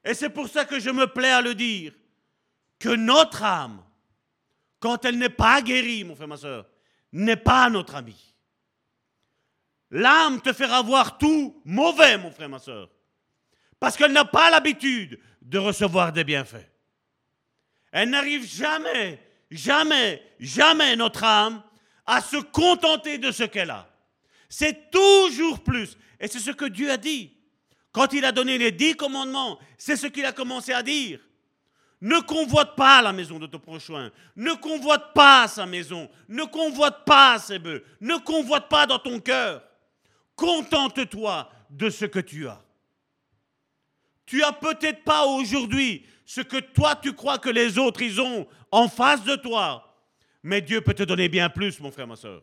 [0.04, 1.92] Et c'est pour ça que je me plais à le dire,
[2.78, 3.82] que notre âme,
[4.78, 6.68] quand elle n'est pas guérie, mon frère, ma soeur,
[7.10, 8.36] n'est pas notre ami.
[9.90, 12.88] L'âme te fera voir tout mauvais, mon frère, ma soeur,
[13.80, 16.70] parce qu'elle n'a pas l'habitude de recevoir des bienfaits.
[17.90, 21.62] Elle n'arrive jamais, jamais, jamais, notre âme,
[22.06, 23.88] à se contenter de ce qu'elle a.
[24.48, 25.96] C'est toujours plus.
[26.20, 27.32] Et c'est ce que Dieu a dit.
[27.92, 31.20] Quand il a donné les dix commandements, c'est ce qu'il a commencé à dire.
[32.00, 34.10] Ne convoite pas la maison de ton prochain.
[34.36, 36.08] Ne convoite pas sa maison.
[36.28, 37.84] Ne convoite pas ses bœufs.
[38.00, 39.62] Ne convoite pas dans ton cœur.
[40.36, 42.62] Contente-toi de ce que tu as.
[44.26, 48.46] Tu as peut-être pas aujourd'hui ce que toi tu crois que les autres ils ont
[48.70, 49.98] en face de toi.
[50.42, 52.42] Mais Dieu peut te donner bien plus, mon frère, ma soeur.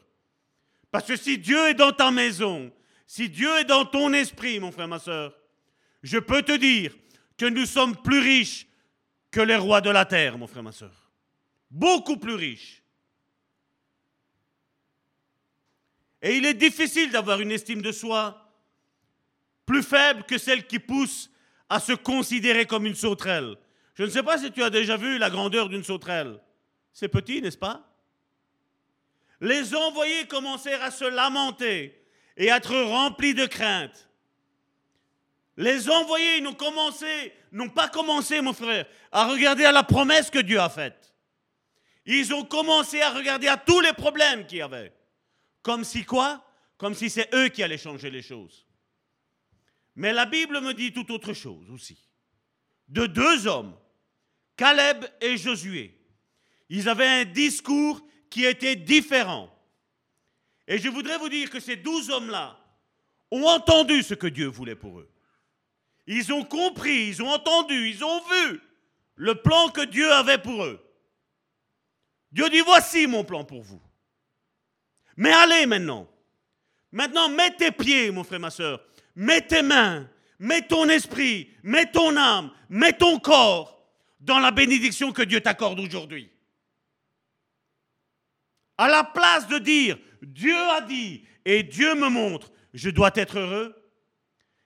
[0.89, 2.73] Parce que si Dieu est dans ta maison,
[3.05, 5.37] si Dieu est dans ton esprit, mon frère, ma soeur,
[6.01, 6.95] je peux te dire
[7.37, 8.65] que nous sommes plus riches
[9.29, 11.11] que les rois de la terre, mon frère, ma soeur.
[11.69, 12.81] Beaucoup plus riches.
[16.23, 18.51] Et il est difficile d'avoir une estime de soi
[19.63, 21.29] plus faible que celle qui pousse
[21.69, 23.57] à se considérer comme une sauterelle.
[23.95, 26.39] Je ne sais pas si tu as déjà vu la grandeur d'une sauterelle.
[26.93, 27.89] C'est petit, n'est-ce pas?
[29.41, 32.01] Les envoyés commencèrent à se lamenter
[32.37, 34.09] et à être remplis de crainte.
[35.57, 40.39] Les envoyés n'ont commencé, n'ont pas commencé, mon frère, à regarder à la promesse que
[40.39, 41.13] Dieu a faite.
[42.05, 44.93] Ils ont commencé à regarder à tous les problèmes qu'il y avait.
[45.61, 46.45] Comme si quoi?
[46.77, 48.65] Comme si c'est eux qui allaient changer les choses.
[49.95, 51.97] Mais la Bible me dit tout autre chose aussi.
[52.89, 53.75] De deux hommes,
[54.55, 55.97] Caleb et Josué,
[56.69, 59.49] ils avaient un discours qui était différent.
[60.67, 62.57] Et je voudrais vous dire que ces douze hommes-là
[63.31, 65.09] ont entendu ce que Dieu voulait pour eux.
[66.07, 68.61] Ils ont compris, ils ont entendu, ils ont vu
[69.15, 70.81] le plan que Dieu avait pour eux.
[72.31, 73.81] Dieu dit, voici mon plan pour vous.
[75.17, 76.07] Mais allez maintenant.
[76.91, 78.81] Maintenant, mets tes pieds, mon frère, ma soeur.
[79.15, 83.74] Mets tes mains, mets ton esprit, mets ton âme, mets ton corps
[84.25, 86.29] dans la bénédiction que Dieu t'accorde aujourd'hui.
[88.77, 93.37] À la place de dire Dieu a dit et Dieu me montre, je dois être
[93.37, 93.75] heureux,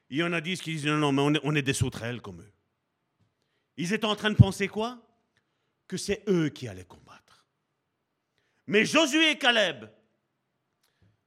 [0.10, 1.74] il y en a dix qui disent non, non, mais on est, on est des
[1.74, 2.54] sauterelles comme eux.
[3.78, 5.06] Ils étaient en train de penser quoi?
[5.88, 7.46] Que c'est eux qui allaient combattre.
[8.66, 9.90] Mais Josué et Caleb,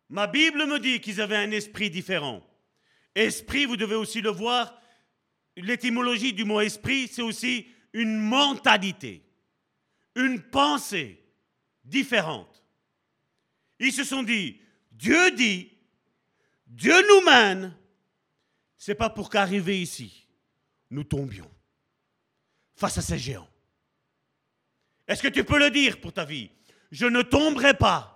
[0.08, 2.42] ma Bible me dit qu'ils avaient un esprit différent.
[3.14, 4.80] Esprit, vous devez aussi le voir,
[5.56, 9.22] l'étymologie du mot esprit, c'est aussi une mentalité,
[10.14, 11.22] une pensée
[11.84, 12.64] différente.
[13.78, 15.70] Ils se sont dit, Dieu dit,
[16.66, 17.76] Dieu nous mène,
[18.78, 20.26] c'est pas pour qu'arriver ici,
[20.90, 21.50] nous tombions
[22.74, 23.48] face à ces géants.
[25.06, 26.50] Est-ce que tu peux le dire pour ta vie?
[26.90, 28.08] Je ne tomberai pas.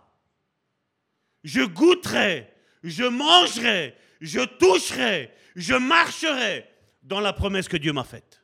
[1.44, 6.68] Je goûterai, je mangerai, je toucherai, je marcherai
[7.02, 8.36] dans la promesse que Dieu m'a faite.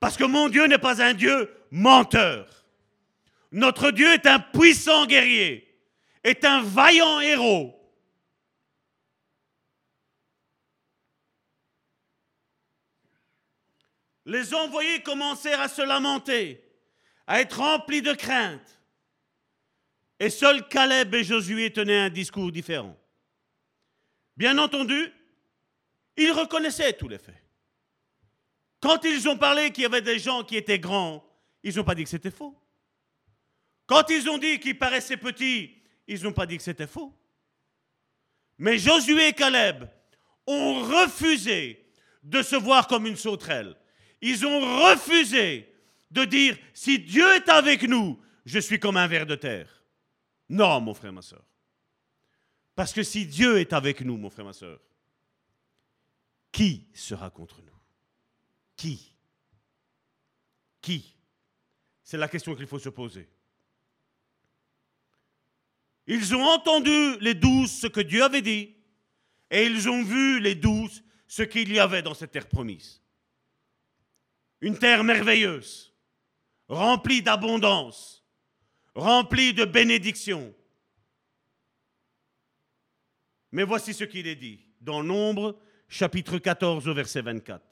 [0.00, 2.64] Parce que mon Dieu n'est pas un Dieu menteur.
[3.50, 5.66] Notre Dieu est un puissant guerrier,
[6.22, 7.74] est un vaillant héros.
[14.26, 16.62] Les envoyés commencèrent à se lamenter,
[17.26, 18.78] à être remplis de crainte.
[20.20, 22.96] Et seuls Caleb et Josué tenaient un discours différent.
[24.36, 25.10] Bien entendu,
[26.18, 27.47] ils reconnaissaient tous les faits.
[28.80, 31.24] Quand ils ont parlé qu'il y avait des gens qui étaient grands,
[31.62, 32.56] ils n'ont pas dit que c'était faux.
[33.86, 35.74] Quand ils ont dit qu'ils paraissaient petits,
[36.06, 37.14] ils n'ont pas dit que c'était faux.
[38.58, 39.88] Mais Josué et Caleb
[40.46, 41.86] ont refusé
[42.22, 43.76] de se voir comme une sauterelle.
[44.20, 45.72] Ils ont refusé
[46.10, 49.84] de dire, si Dieu est avec nous, je suis comme un ver de terre.
[50.48, 51.44] Non, mon frère, ma soeur.
[52.74, 54.80] Parce que si Dieu est avec nous, mon frère, ma soeur,
[56.50, 57.77] qui sera contre nous?
[58.78, 59.12] Qui?
[60.80, 61.14] Qui?
[62.02, 63.28] C'est la question qu'il faut se poser.
[66.06, 68.74] Ils ont entendu les douze ce que Dieu avait dit,
[69.50, 73.02] et ils ont vu les douze ce qu'il y avait dans cette terre promise.
[74.62, 75.92] Une terre merveilleuse,
[76.68, 78.24] remplie d'abondance,
[78.94, 80.54] remplie de bénédictions.
[83.52, 87.67] Mais voici ce qu'il est dit dans Nombre, chapitre 14, verset 24.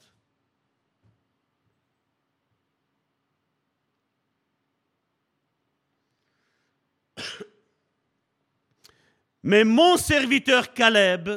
[9.47, 11.29] Mais mon serviteur Caleb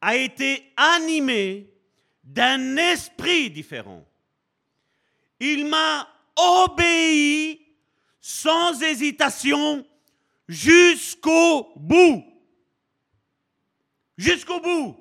[0.00, 1.68] a été animé
[2.22, 4.06] d'un esprit différent.
[5.40, 7.60] Il m'a obéi
[8.20, 9.84] sans hésitation
[10.46, 12.24] jusqu'au bout.
[14.16, 14.96] Jusqu'au bout.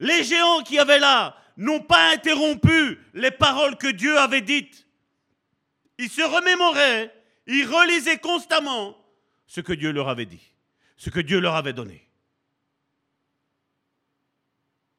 [0.00, 4.88] Les géants qui avaient là n'ont pas interrompu les paroles que Dieu avait dites.
[5.98, 7.14] Ils se remémoraient,
[7.46, 8.96] ils relisaient constamment
[9.46, 10.53] ce que Dieu leur avait dit,
[10.96, 12.08] ce que Dieu leur avait donné.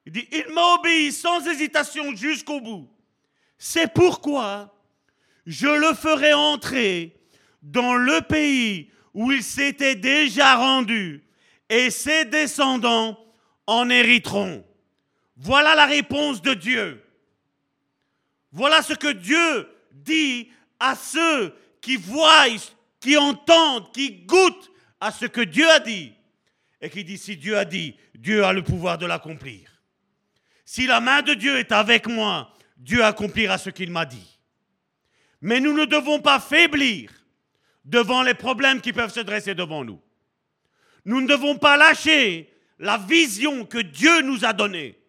[0.05, 2.88] Il dit, il m'a obéi sans hésitation jusqu'au bout.
[3.58, 4.75] C'est pourquoi
[5.45, 7.15] je le ferai entrer
[7.62, 11.23] dans le pays où il s'était déjà rendu,
[11.69, 13.17] et ses descendants
[13.65, 14.63] en hériteront.
[15.38, 17.03] Voilà la réponse de Dieu.
[18.51, 22.45] Voilà ce que Dieu dit à ceux qui voient,
[22.99, 24.71] qui entendent, qui goûtent
[25.05, 26.13] à ce que Dieu a dit.
[26.81, 29.83] Et qui dit, si Dieu a dit, Dieu a le pouvoir de l'accomplir.
[30.65, 34.39] Si la main de Dieu est avec moi, Dieu accomplira ce qu'il m'a dit.
[35.41, 37.11] Mais nous ne devons pas faiblir
[37.85, 40.01] devant les problèmes qui peuvent se dresser devant nous.
[41.05, 44.99] Nous ne devons pas lâcher la vision que Dieu nous a donnée.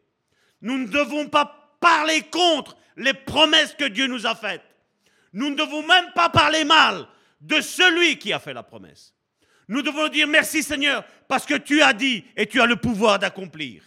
[0.61, 4.62] Nous ne devons pas parler contre les promesses que Dieu nous a faites.
[5.32, 7.06] Nous ne devons même pas parler mal
[7.40, 9.15] de celui qui a fait la promesse.
[9.68, 13.18] Nous devons dire merci Seigneur parce que tu as dit et tu as le pouvoir
[13.18, 13.83] d'accomplir.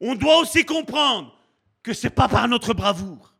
[0.00, 1.38] On doit aussi comprendre
[1.82, 3.34] que ce n'est pas par notre bravoure,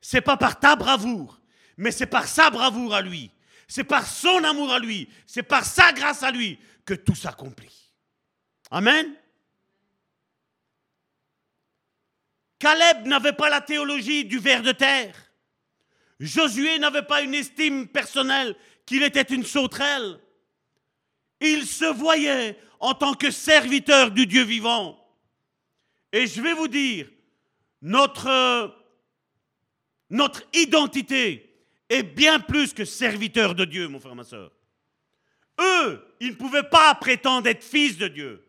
[0.00, 1.40] c'est pas par ta bravoure,
[1.76, 3.30] mais c'est par sa bravoure à lui,
[3.68, 7.92] c'est par son amour à lui, c'est par sa grâce à lui que tout s'accomplit.
[8.70, 9.14] Amen.
[12.58, 15.14] Caleb n'avait pas la théologie du ver de terre.
[16.20, 18.54] Josué n'avait pas une estime personnelle
[18.92, 20.20] qu'il était une sauterelle.
[21.40, 24.98] Il se voyait en tant que serviteur du Dieu vivant.
[26.12, 27.08] Et je vais vous dire,
[27.80, 28.76] notre,
[30.10, 31.56] notre identité
[31.88, 34.52] est bien plus que serviteur de Dieu, mon frère, ma soeur.
[35.58, 38.46] Eux, ils ne pouvaient pas prétendre être fils de Dieu.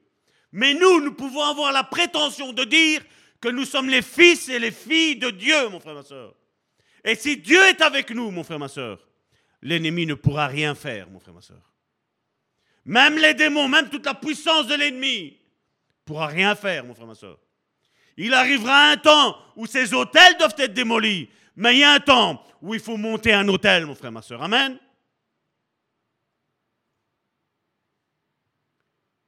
[0.52, 3.02] Mais nous, nous pouvons avoir la prétention de dire
[3.40, 6.36] que nous sommes les fils et les filles de Dieu, mon frère, ma soeur.
[7.06, 9.00] Et si Dieu est avec nous, mon frère, ma soeur,
[9.64, 11.74] l'ennemi ne pourra rien faire, mon frère, ma soeur.
[12.86, 17.08] Même les démons, même toute la puissance de l'ennemi, ne pourra rien faire, mon frère,
[17.08, 17.40] ma soeur.
[18.18, 22.00] Il arrivera un temps où ces hôtels doivent être démolis, mais il y a un
[22.00, 24.44] temps où il faut monter un hôtel, mon frère, ma soeur.
[24.44, 24.78] Amen.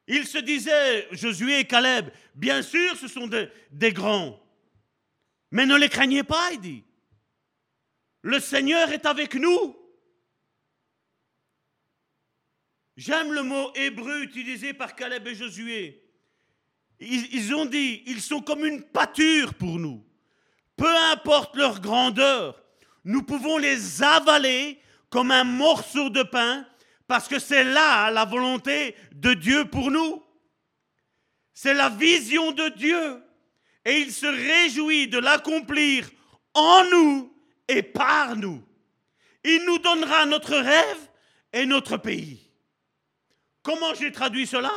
[0.07, 4.39] Il se disait, Josué et Caleb, bien sûr, ce sont des, des grands,
[5.49, 6.83] mais ne les craignez pas, il dit.
[8.21, 9.84] Le Seigneur est avec nous.
[12.97, 16.01] J'aime le mot hébreu utilisé par Caleb et Josué.
[16.99, 20.05] Ils, ont dit, ils sont comme une pâture pour nous.
[20.77, 22.63] Peu importe leur grandeur,
[23.03, 24.79] nous pouvons les avaler
[25.09, 26.65] comme un morceau de pain
[27.07, 30.23] parce que c'est là la volonté de Dieu pour nous.
[31.53, 33.21] C'est la vision de Dieu.
[33.83, 36.09] Et il se réjouit de l'accomplir
[36.53, 37.33] en nous
[37.67, 38.63] et par nous.
[39.43, 41.09] Il nous donnera notre rêve
[41.53, 42.44] et notre pays.
[43.65, 44.71] Comment j'ai traduit cela?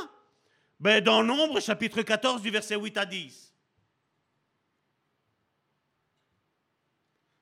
[0.81, 3.55] Ben, Dans Nombre, chapitre 14, du verset 8 à 10.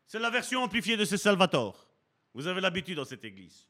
[0.09, 1.87] C'est la version amplifiée de ce Salvatore.
[2.35, 3.69] Vous avez l'habitude dans cette église.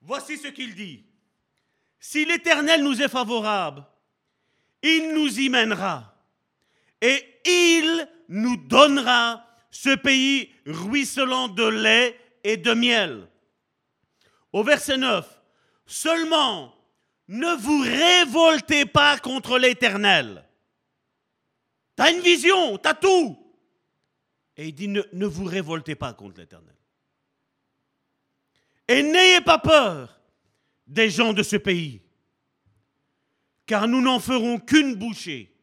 [0.00, 1.04] Voici ce qu'il dit.
[2.00, 3.84] Si l'Éternel nous est favorable,
[4.80, 6.16] il nous y mènera
[7.02, 13.28] et il nous donnera ce pays ruisselant de lait et de miel.
[14.54, 15.26] Au verset 9,
[15.84, 16.74] seulement
[17.28, 20.48] ne vous révoltez pas contre l'Éternel.
[21.94, 23.38] Tu as une vision, tu as tout.
[24.56, 26.74] Et il dit, ne, ne vous révoltez pas contre l'Éternel.
[28.88, 30.18] Et n'ayez pas peur
[30.86, 32.00] des gens de ce pays,
[33.66, 35.54] car nous n'en ferons qu'une bouchée.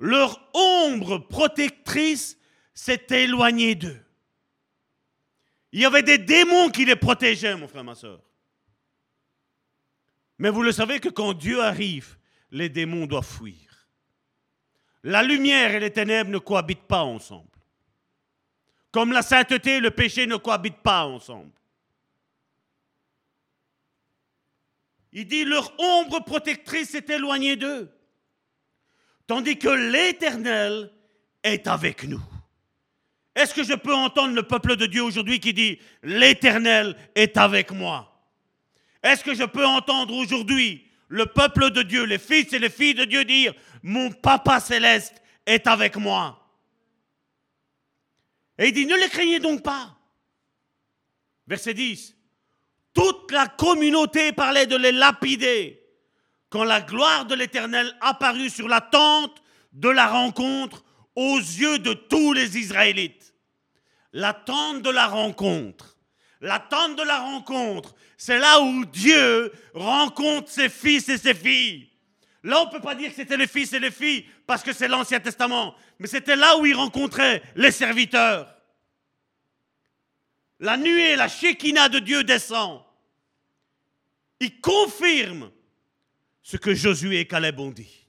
[0.00, 2.36] Leur ombre protectrice
[2.74, 4.04] s'est éloignée d'eux.
[5.72, 8.20] Il y avait des démons qui les protégeaient, mon frère, ma soeur.
[10.38, 12.16] Mais vous le savez que quand Dieu arrive,
[12.50, 13.88] les démons doivent fuir.
[15.02, 17.46] La lumière et les ténèbres ne cohabitent pas ensemble.
[18.90, 21.52] Comme la sainteté et le péché ne cohabitent pas ensemble.
[25.12, 27.90] Il dit, leur ombre protectrice s'est éloignée d'eux,
[29.26, 30.92] tandis que l'Éternel
[31.42, 32.22] est avec nous.
[33.34, 37.70] Est-ce que je peux entendre le peuple de Dieu aujourd'hui qui dit, l'Éternel est avec
[37.70, 38.06] moi?
[39.02, 42.94] Est-ce que je peux entendre aujourd'hui le peuple de Dieu, les fils et les filles
[42.94, 46.36] de Dieu dire, mon papa céleste est avec moi?
[48.58, 49.96] Et il dit, ne les craignez donc pas.
[51.46, 52.16] Verset 10.
[52.92, 55.80] Toute la communauté parlait de les lapider
[56.50, 59.40] quand la gloire de l'Éternel apparut sur la tente
[59.72, 63.19] de la rencontre aux yeux de tous les Israélites.
[64.12, 65.96] La tente de la rencontre.
[66.40, 71.90] La tente de la rencontre, c'est là où Dieu rencontre ses fils et ses filles.
[72.42, 74.72] Là, on ne peut pas dire que c'était les fils et les filles parce que
[74.72, 78.54] c'est l'Ancien Testament, mais c'était là où il rencontrait les serviteurs.
[80.60, 82.82] La nuée, la Shekinah de Dieu descend.
[84.40, 85.50] Il confirme
[86.42, 88.06] ce que Josué et Caleb ont dit.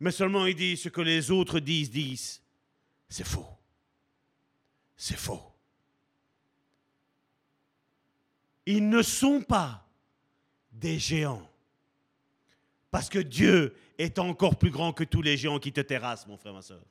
[0.00, 2.42] Mais seulement il dit ce que les autres disent, disent.
[3.08, 3.46] C'est faux.
[5.04, 5.42] C'est faux.
[8.66, 9.84] Ils ne sont pas
[10.70, 11.50] des géants.
[12.92, 16.36] Parce que Dieu est encore plus grand que tous les géants qui te terrassent, mon
[16.36, 16.84] frère, ma soeur.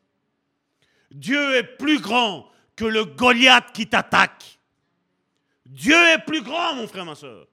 [1.10, 4.60] Dieu est plus grand que le Goliath qui t'attaque.
[5.66, 7.48] Dieu est plus grand, mon frère, ma soeur.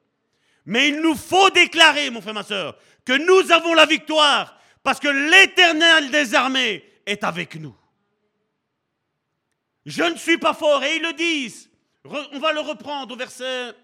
[0.66, 4.98] Mais il nous faut déclarer, mon frère, ma soeur, que nous avons la victoire parce
[4.98, 7.78] que l'éternel des armées est avec nous.
[9.89, 11.70] Je ne suis pas fort, et ils le disent.
[12.05, 13.74] On va le reprendre au verset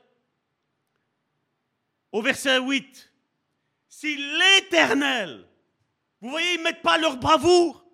[2.12, 3.10] au verset 8,
[3.88, 5.44] si l'Éternel,
[6.20, 7.84] vous voyez, ils ne mettent pas leur bravoure,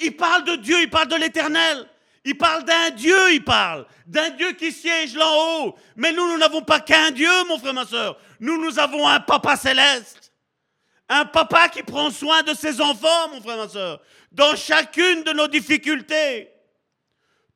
[0.00, 1.86] ils parlent de Dieu, ils parlent de l'Éternel,
[2.24, 5.74] ils parlent d'un Dieu, ils parlent, d'un Dieu qui siège là en haut.
[5.94, 8.18] Mais nous, nous n'avons pas qu'un Dieu, mon frère, ma soeur.
[8.40, 10.32] Nous, nous avons un papa céleste.
[11.06, 14.00] Un papa qui prend soin de ses enfants, mon frère, ma soeur.
[14.32, 16.49] Dans chacune de nos difficultés.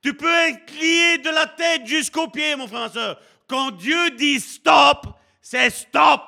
[0.05, 3.18] Tu peux être lié de la tête jusqu'aux pieds, mon frère, ma soeur.
[3.48, 5.07] Quand Dieu dit stop,
[5.40, 6.20] c'est stop.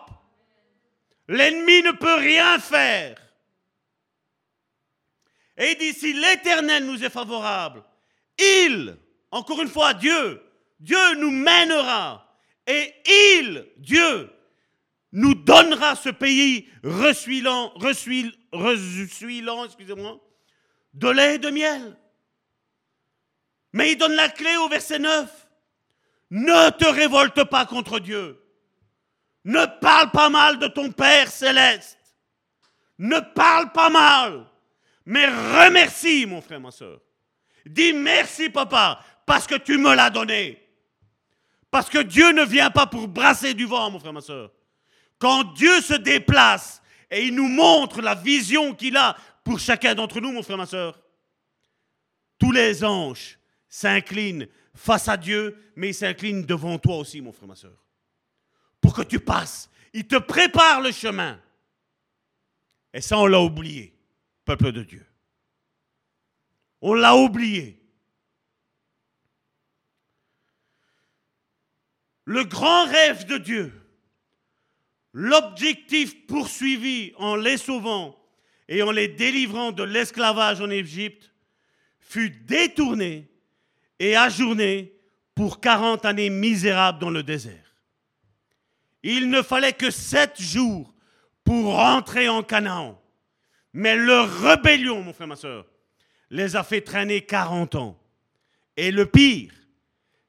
[1.28, 3.18] L'ennemi ne peut rien faire.
[5.58, 7.84] Et il dit, si l'Éternel nous est favorable,
[8.38, 8.96] il,
[9.30, 10.42] encore une fois, Dieu,
[10.80, 12.34] Dieu nous mènera.
[12.66, 12.94] Et
[13.38, 14.30] il, Dieu,
[15.12, 20.18] nous donnera ce pays ressuilant, ressuilant, excusez-moi,
[20.94, 21.94] de lait et de miel.
[23.76, 25.46] Mais il donne la clé au verset 9.
[26.30, 28.42] Ne te révolte pas contre Dieu.
[29.44, 31.98] Ne parle pas mal de ton Père céleste.
[32.96, 34.46] Ne parle pas mal.
[35.04, 37.02] Mais remercie, mon frère, ma soeur.
[37.66, 40.66] Dis merci, papa, parce que tu me l'as donné.
[41.70, 44.52] Parce que Dieu ne vient pas pour brasser du vent, mon frère, ma soeur.
[45.18, 49.14] Quand Dieu se déplace et il nous montre la vision qu'il a
[49.44, 50.98] pour chacun d'entre nous, mon frère, ma soeur,
[52.38, 53.38] tous les anges
[53.68, 57.86] s'inclinent face à Dieu, mais ils s'inclinent devant toi aussi, mon frère, ma soeur
[58.86, 59.68] pour que tu passes.
[59.92, 61.40] Il te prépare le chemin.
[62.94, 63.92] Et ça, on l'a oublié,
[64.44, 65.04] peuple de Dieu.
[66.80, 67.82] On l'a oublié.
[72.26, 73.72] Le grand rêve de Dieu,
[75.12, 78.16] l'objectif poursuivi en les sauvant
[78.68, 81.32] et en les délivrant de l'esclavage en Égypte,
[81.98, 83.28] fut détourné
[83.98, 84.92] et ajourné
[85.34, 87.74] pour 40 années misérables dans le désert.
[89.02, 90.92] Il ne fallait que sept jours
[91.44, 93.00] pour rentrer en Canaan.
[93.72, 95.66] Mais leur rébellion, mon frère, ma soeur,
[96.30, 97.98] les a fait traîner 40 ans.
[98.76, 99.52] Et le pire,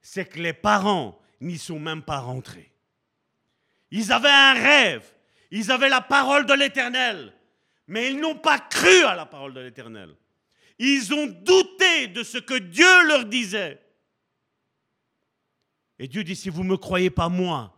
[0.01, 2.71] c'est que les parents n'y sont même pas rentrés.
[3.91, 5.05] Ils avaient un rêve,
[5.51, 7.33] ils avaient la parole de l'Éternel,
[7.87, 10.13] mais ils n'ont pas cru à la parole de l'Éternel.
[10.79, 13.81] Ils ont douté de ce que Dieu leur disait.
[15.99, 17.73] Et Dieu dit, si vous ne me croyez pas moi,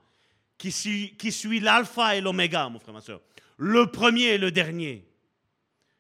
[0.58, 3.22] qui suis, l'alpha et l'oméga, mon frère, ma soeur,
[3.56, 5.10] le premier et le dernier,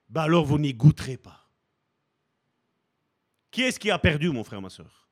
[0.09, 1.49] ben alors vous n'y goûterez pas.
[3.51, 5.07] Qui est-ce qui a perdu, mon frère, ma soeur?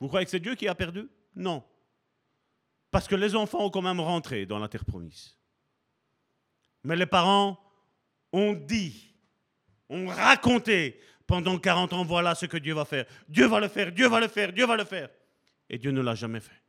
[0.00, 1.08] Vous croyez que c'est Dieu qui a perdu?
[1.36, 1.64] Non.
[2.90, 5.36] Parce que les enfants ont quand même rentré dans la terre promise.
[6.82, 7.58] Mais les parents
[8.32, 9.13] ont dit,
[9.88, 13.06] ont raconté pendant 40 ans, voilà ce que Dieu va faire.
[13.28, 15.08] Dieu va le faire, Dieu va le faire, Dieu va le faire.
[15.70, 16.62] Et Dieu ne l'a jamais fait.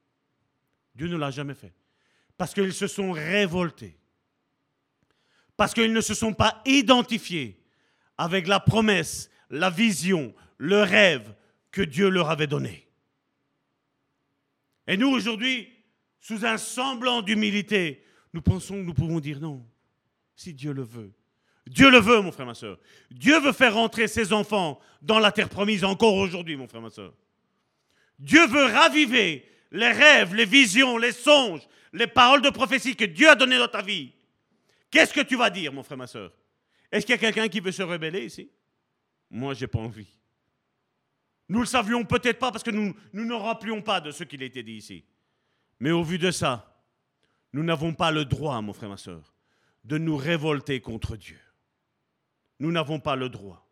[0.93, 1.74] Dieu ne l'a jamais fait.
[2.38, 3.97] Parce qu'ils se sont révoltés.
[5.57, 7.61] Parce qu'ils ne se sont pas identifiés
[8.18, 11.34] avec la promesse, la vision, le rêve
[11.72, 12.88] que Dieu leur avait donné.
[14.88, 15.70] Et nous, aujourd'hui,
[16.20, 18.03] sous un semblant d'humilité,
[18.34, 19.66] nous pensons que nous pouvons dire non,
[20.36, 21.13] si Dieu le veut.
[21.68, 22.78] Dieu le veut, mon frère, ma soeur.
[23.09, 26.89] Dieu veut faire rentrer ses enfants dans la terre promise encore aujourd'hui, mon frère, ma
[26.89, 27.13] soeur.
[28.20, 33.30] Dieu veut raviver les rêves, les visions, les songes, les paroles de prophétie que Dieu
[33.30, 34.11] a données dans ta vie,
[34.91, 36.32] qu'est-ce que tu vas dire, mon frère, ma soeur?
[36.91, 38.49] Est-ce qu'il y a quelqu'un qui veut se rebeller ici?
[39.30, 40.07] Moi, j'ai pas envie.
[41.49, 44.41] Nous le savions peut-être pas parce que nous, nous ne rappelions pas de ce qu'il
[44.43, 45.05] était dit ici.
[45.80, 46.82] Mais au vu de ça,
[47.53, 49.34] nous n'avons pas le droit, mon frère, ma soeur,
[49.84, 51.39] de nous révolter contre Dieu.
[52.60, 53.66] Nous n'avons pas le droit.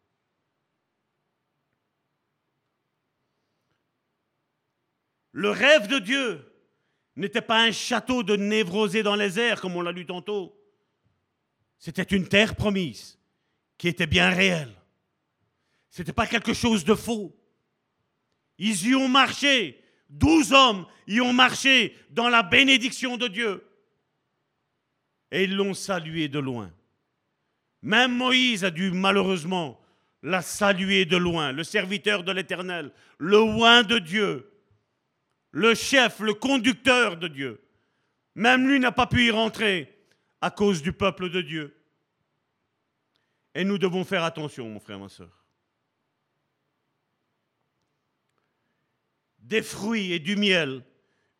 [5.31, 6.53] Le rêve de Dieu
[7.15, 10.55] n'était pas un château de névrosé dans les airs, comme on l'a lu tantôt.
[11.79, 13.19] C'était une terre promise
[13.77, 14.73] qui était bien réelle.
[15.89, 17.35] Ce n'était pas quelque chose de faux.
[18.57, 19.83] Ils y ont marché.
[20.09, 23.67] Douze hommes y ont marché dans la bénédiction de Dieu.
[25.31, 26.71] Et ils l'ont salué de loin.
[27.83, 29.79] Même Moïse a dû malheureusement
[30.23, 34.49] la saluer de loin, le serviteur de l'Éternel, le oin de Dieu,
[35.51, 37.61] le chef, le conducteur de Dieu.
[38.35, 39.93] Même lui n'a pas pu y rentrer
[40.39, 41.77] à cause du peuple de Dieu.
[43.53, 45.45] Et nous devons faire attention, mon frère, ma soeur.
[49.39, 50.85] Des fruits et du miel,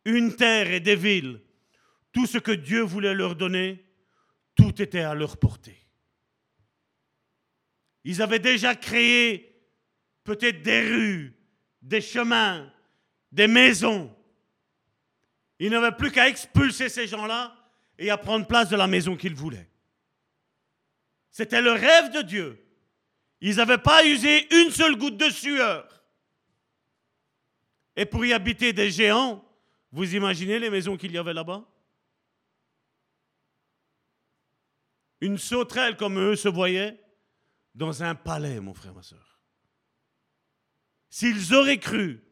[0.04, 1.40] une terre et des villes,
[2.12, 3.82] tout ce que Dieu voulait leur donner,
[4.54, 5.83] tout était à leur portée.
[8.04, 9.58] Ils avaient déjà créé
[10.24, 11.34] peut-être des rues,
[11.82, 12.70] des chemins,
[13.32, 14.14] des maisons.
[15.58, 17.56] Il n'avait plus qu'à expulser ces gens-là
[17.98, 19.68] et à prendre place de la maison qu'ils voulaient.
[21.30, 22.64] C'était le rêve de Dieu.
[23.40, 26.04] Ils n'avaient pas usé une seule goutte de sueur.
[27.96, 29.44] Et pour y habiter des géants,
[29.92, 31.64] vous imaginez les maisons qu'il y avait là-bas?
[35.20, 36.98] Une sauterelle comme eux se voyaient
[37.74, 39.40] dans un palais, mon frère, ma soeur.
[41.10, 42.22] S'ils auraient cru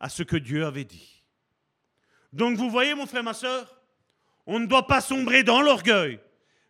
[0.00, 1.22] à ce que Dieu avait dit.
[2.32, 3.80] Donc vous voyez, mon frère, ma soeur,
[4.46, 6.20] on ne doit pas sombrer dans l'orgueil,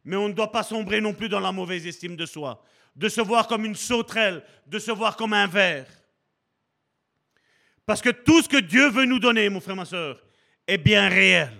[0.04, 2.62] mais on ne doit pas sombrer non plus dans la mauvaise estime de soi,
[2.94, 5.86] de se voir comme une sauterelle, de se voir comme un ver.
[7.86, 10.22] Parce que tout ce que Dieu veut nous donner, mon frère, ma soeur,
[10.66, 11.52] est bien réel.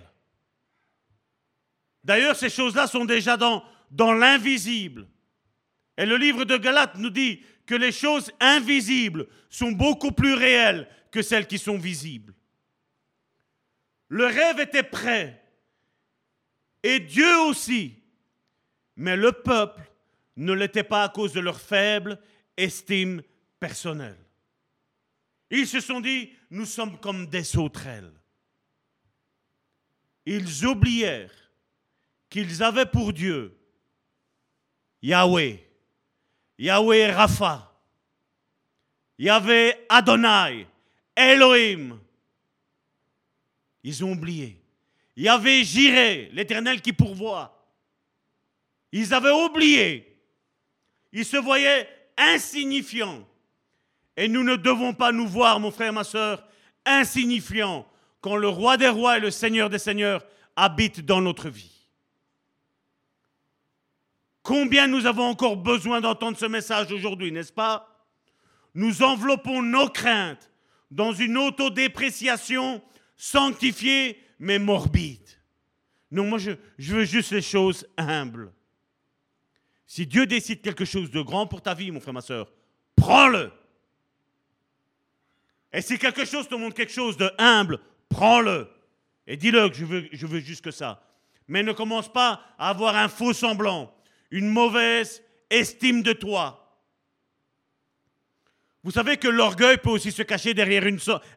[2.03, 5.07] D'ailleurs, ces choses-là sont déjà dans, dans l'invisible.
[5.97, 10.87] Et le livre de Galates nous dit que les choses invisibles sont beaucoup plus réelles
[11.11, 12.33] que celles qui sont visibles.
[14.09, 15.41] Le rêve était prêt,
[16.83, 18.03] et Dieu aussi,
[18.95, 19.81] mais le peuple
[20.35, 22.19] ne l'était pas à cause de leur faible
[22.57, 23.23] estime
[23.59, 24.19] personnelle.
[25.49, 28.13] Ils se sont dit, nous sommes comme des sauterelles.
[30.25, 31.51] Ils oublièrent
[32.29, 33.57] qu'ils avaient pour Dieu
[35.01, 35.64] Yahweh,
[36.57, 37.71] Yahweh Rapha,
[39.17, 40.67] Yahweh Adonai,
[41.15, 41.99] Elohim.
[43.83, 44.61] Ils ont oublié.
[45.15, 47.51] Yahweh Jireh, l'Éternel qui pourvoit.
[48.91, 50.17] Ils avaient oublié.
[51.11, 51.87] Ils se voyaient
[52.17, 53.27] insignifiants.
[54.17, 56.45] Et nous ne devons pas nous voir, mon frère, ma soeur,
[56.85, 57.87] insignifiants
[58.21, 60.25] quand le roi des rois et le seigneur des seigneurs
[60.55, 61.74] habitent dans notre vie.
[64.45, 68.05] Combien nous avons encore besoin d'entendre ce message aujourd'hui, n'est-ce pas?
[68.75, 70.51] Nous enveloppons nos craintes
[70.91, 72.79] dans une autodépréciation
[73.17, 75.27] sanctifiée mais morbide.
[76.11, 78.53] Non, moi je, veux juste les choses humbles.
[79.87, 82.53] Si Dieu décide quelque chose de grand pour ta vie, mon frère, ma soeur,
[82.95, 83.51] prends-le.
[85.73, 87.79] Et si quelque chose te montre quelque chose de humble,
[88.09, 88.69] prends-le.
[89.25, 89.75] Et dis-le que
[90.11, 91.01] je veux juste que ça.
[91.47, 93.94] Mais ne commence pas à avoir un faux semblant
[94.35, 96.77] une mauvaise estime de toi.
[98.83, 100.83] Vous savez que l'orgueil peut aussi se cacher derrière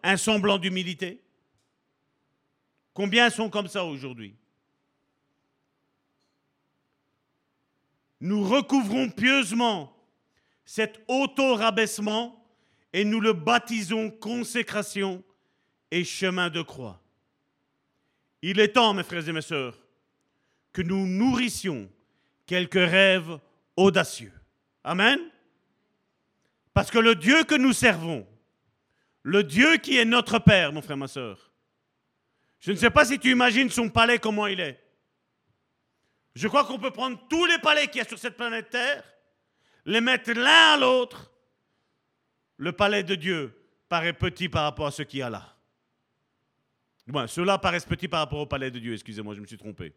[0.03, 1.23] un semblant d'humilité?
[2.93, 4.35] Combien sont comme ça aujourd'hui?
[8.21, 9.97] Nous recouvrons pieusement
[10.65, 12.45] cet auto-rabaissement
[12.93, 15.23] et nous le baptisons consécration
[15.93, 17.01] et chemin de croix.
[18.43, 19.79] Il est temps, mes frères et mes sœurs,
[20.73, 21.89] que nous nourrissions
[22.49, 23.39] quelques rêves
[23.77, 24.33] audacieux.
[24.83, 25.21] Amen.
[26.75, 28.27] Parce que le Dieu que nous servons,
[29.23, 31.53] le Dieu qui est notre Père, mon frère, ma soeur,
[32.59, 34.83] je ne sais pas si tu imagines son palais, comment il est.
[36.35, 39.05] Je crois qu'on peut prendre tous les palais qu'il y a sur cette planète Terre,
[39.85, 41.31] les mettre l'un à l'autre.
[42.57, 43.55] Le palais de Dieu
[43.89, 45.55] paraît petit par rapport à ce qu'il y a là.
[47.07, 49.95] Bon, ceux-là paraissent petits par rapport au palais de Dieu, excusez-moi, je me suis trompé.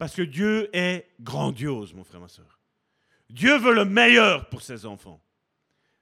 [0.00, 2.58] Parce que Dieu est grandiose, mon frère, ma soeur.
[3.28, 5.22] Dieu veut le meilleur pour ses enfants.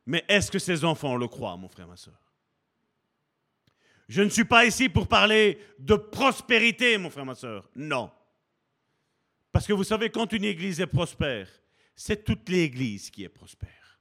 [0.06, 2.32] Mais est-ce que ses enfants le croient, mon frère, ma soeur
[4.08, 7.68] Je ne suis pas ici pour parler de prospérité, mon frère, ma soeur.
[7.74, 8.12] Non.
[9.50, 11.48] Parce que vous savez, quand une église est prospère,
[11.96, 13.98] c'est toute l'église qui est prospère.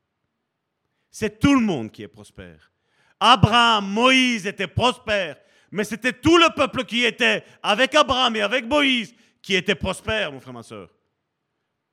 [1.10, 2.72] C'est tout le monde qui est prospère.
[3.20, 5.38] Abraham, Moïse étaient prospères,
[5.72, 9.16] mais c'était tout le peuple qui était avec Abraham et avec Moïse
[9.48, 10.90] qui était prospère, mon frère, ma soeur.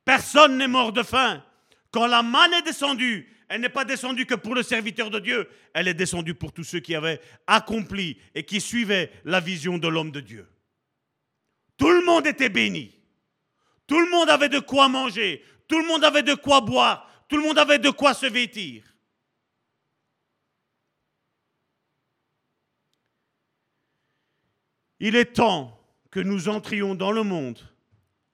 [0.03, 1.41] Personne n'est mort de faim.
[1.89, 5.47] Quand la manne est descendue, elle n'est pas descendue que pour le serviteur de Dieu,
[5.73, 9.87] elle est descendue pour tous ceux qui avaient accompli et qui suivaient la vision de
[9.87, 10.49] l'homme de Dieu.
[11.77, 12.93] Tout le monde était béni.
[13.87, 15.41] Tout le monde avait de quoi manger.
[15.69, 17.09] Tout le monde avait de quoi boire.
[17.29, 18.83] Tout le monde avait de quoi se vêtir.
[24.99, 25.74] Il est temps
[26.15, 27.59] que nous entrions dans le monde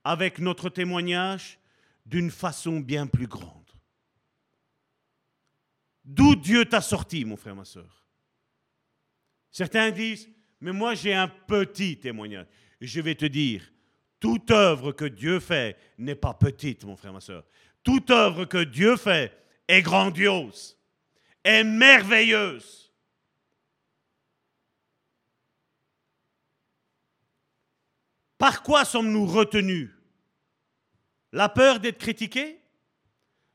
[0.04, 1.58] avec notre témoignage
[2.06, 3.72] d'une façon bien plus grande.
[6.06, 8.06] D'où Dieu t'a sorti, mon frère, ma soeur
[9.50, 10.30] Certains disent,
[10.60, 12.46] mais moi j'ai un petit témoignage.
[12.82, 13.74] Je vais te dire,
[14.20, 17.44] toute œuvre que Dieu fait n'est pas petite, mon frère, ma soeur.
[17.84, 19.36] Toute œuvre que Dieu fait
[19.68, 20.78] est grandiose,
[21.44, 22.81] est merveilleuse.
[28.42, 29.92] Par quoi sommes-nous retenus?
[31.32, 32.60] La peur d'être critiqués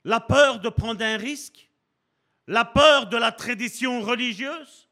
[0.04, 1.68] La peur de prendre un risque?
[2.46, 4.88] La peur de la tradition religieuse?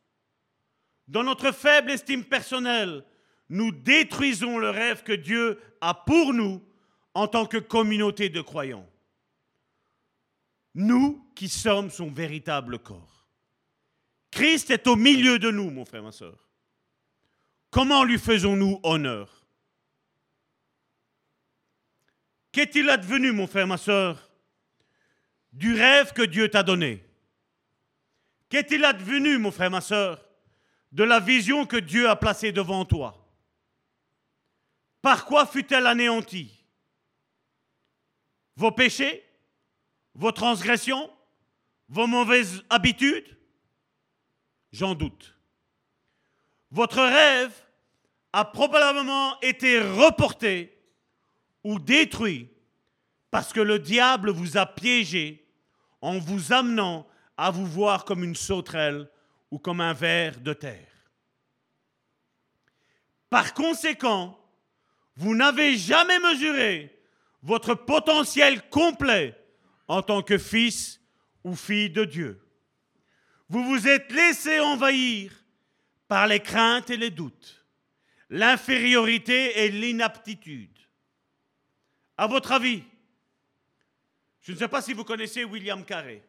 [1.06, 3.04] Dans notre faible estime personnelle,
[3.48, 6.60] nous détruisons le rêve que Dieu a pour nous
[7.14, 8.90] en tant que communauté de croyants.
[10.74, 13.28] Nous qui sommes son véritable corps.
[14.32, 16.50] Christ est au milieu de nous, mon frère, ma soeur.
[17.70, 19.43] Comment lui faisons-nous honneur?
[22.54, 24.30] Qu'est-il advenu, mon frère, ma soeur,
[25.52, 27.04] du rêve que Dieu t'a donné.
[28.48, 30.24] Qu'est-il advenu, mon frère, ma soeur,
[30.92, 33.28] de la vision que Dieu a placée devant toi?
[35.02, 36.64] Par quoi fut-elle anéantie?
[38.54, 39.24] Vos péchés?
[40.14, 41.10] Vos transgressions?
[41.88, 43.36] Vos mauvaises habitudes?
[44.70, 45.36] J'en doute.
[46.70, 47.52] Votre rêve
[48.32, 50.73] a probablement été reporté
[51.64, 52.50] ou détruit
[53.30, 55.44] parce que le diable vous a piégé
[56.00, 59.10] en vous amenant à vous voir comme une sauterelle
[59.50, 60.92] ou comme un ver de terre.
[63.30, 64.38] Par conséquent,
[65.16, 66.96] vous n'avez jamais mesuré
[67.42, 69.36] votre potentiel complet
[69.88, 71.00] en tant que fils
[71.42, 72.40] ou fille de Dieu.
[73.48, 75.32] Vous vous êtes laissé envahir
[76.08, 77.64] par les craintes et les doutes,
[78.30, 80.73] l'infériorité et l'inaptitude.
[82.16, 82.82] À votre avis,
[84.42, 86.22] je ne sais pas si vous connaissez William Carey.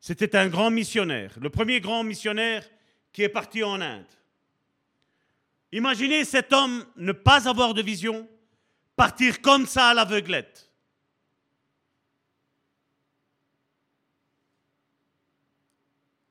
[0.00, 2.68] C'était un grand missionnaire, le premier grand missionnaire
[3.12, 4.06] qui est parti en Inde.
[5.72, 8.28] Imaginez cet homme ne pas avoir de vision,
[8.96, 10.70] partir comme ça à l'aveuglette.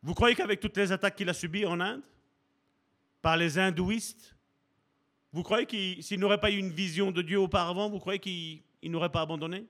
[0.02, 2.04] Vous croyez qu'avec toutes les attaques qu'il a subies en Inde,
[3.22, 4.33] par les hindouistes,
[5.34, 8.62] vous croyez qu'il, s'il n'aurait pas eu une vision de Dieu auparavant, vous croyez qu'il
[8.84, 9.66] n'aurait pas abandonné?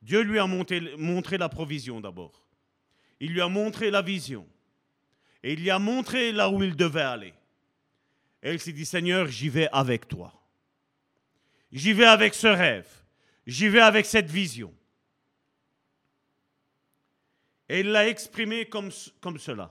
[0.00, 2.42] Dieu lui a montré la provision d'abord.
[3.20, 4.46] Il lui a montré la vision.
[5.42, 7.34] Et il lui a montré là où il devait aller.
[8.42, 10.32] Et il s'est dit, Seigneur, j'y vais avec toi.
[11.70, 12.88] J'y vais avec ce rêve.
[13.46, 14.72] J'y vais avec cette vision.
[17.68, 19.70] Et il l'a exprimé comme, comme cela.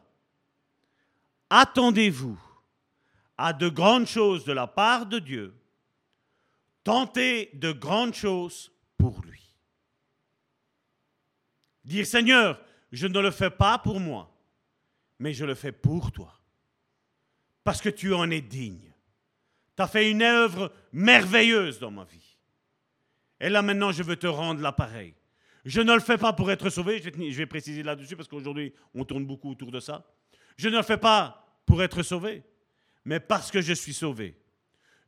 [1.50, 2.40] Attendez-vous
[3.38, 5.54] à de grandes choses de la part de Dieu,
[6.84, 9.42] tenter de grandes choses pour lui.
[11.84, 12.60] Dire Seigneur,
[12.92, 14.32] je ne le fais pas pour moi,
[15.20, 16.40] mais je le fais pour toi.
[17.64, 18.92] Parce que tu en es digne.
[19.76, 22.38] Tu as fait une œuvre merveilleuse dans ma vie.
[23.40, 25.16] Et là maintenant, je veux te rendre l'appareil.
[25.66, 29.06] Je ne le fais pas pour être sauvé, je vais préciser là-dessus parce qu'aujourd'hui, on
[29.06, 30.06] tourne beaucoup autour de ça.
[30.58, 32.44] Je ne le fais pas pour être sauvé
[33.06, 34.36] mais parce que je suis sauvé.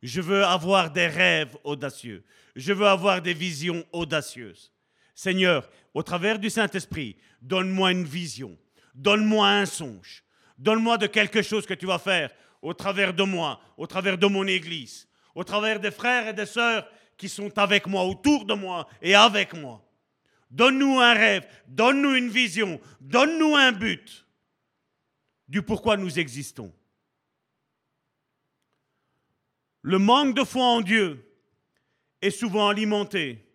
[0.02, 2.24] Je veux avoir des rêves audacieux.
[2.54, 4.72] Je veux avoir des visions audacieuses.
[5.14, 8.56] Seigneur, au travers du Saint-Esprit, donne-moi une vision.
[8.94, 10.24] Donne-moi un songe.
[10.58, 12.30] Donne-moi de quelque chose que tu vas faire
[12.62, 16.46] au travers de moi, au travers de mon Église, au travers des frères et des
[16.46, 19.82] sœurs qui sont avec moi, autour de moi et avec moi.
[20.50, 24.26] Donne-nous un rêve, donne-nous une vision, donne-nous un but
[25.48, 26.72] du pourquoi nous existons.
[29.86, 31.32] Le manque de foi en Dieu
[32.20, 33.48] est souvent alimenté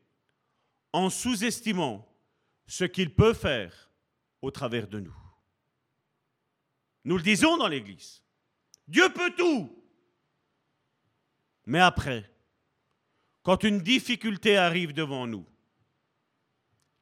[0.93, 2.07] en sous-estimant
[2.65, 3.91] ce qu'il peut faire
[4.41, 5.15] au travers de nous.
[7.03, 8.23] Nous le disons dans l'Église.
[8.87, 9.77] Dieu peut tout.
[11.65, 12.33] Mais après,
[13.43, 15.45] quand une difficulté arrive devant nous,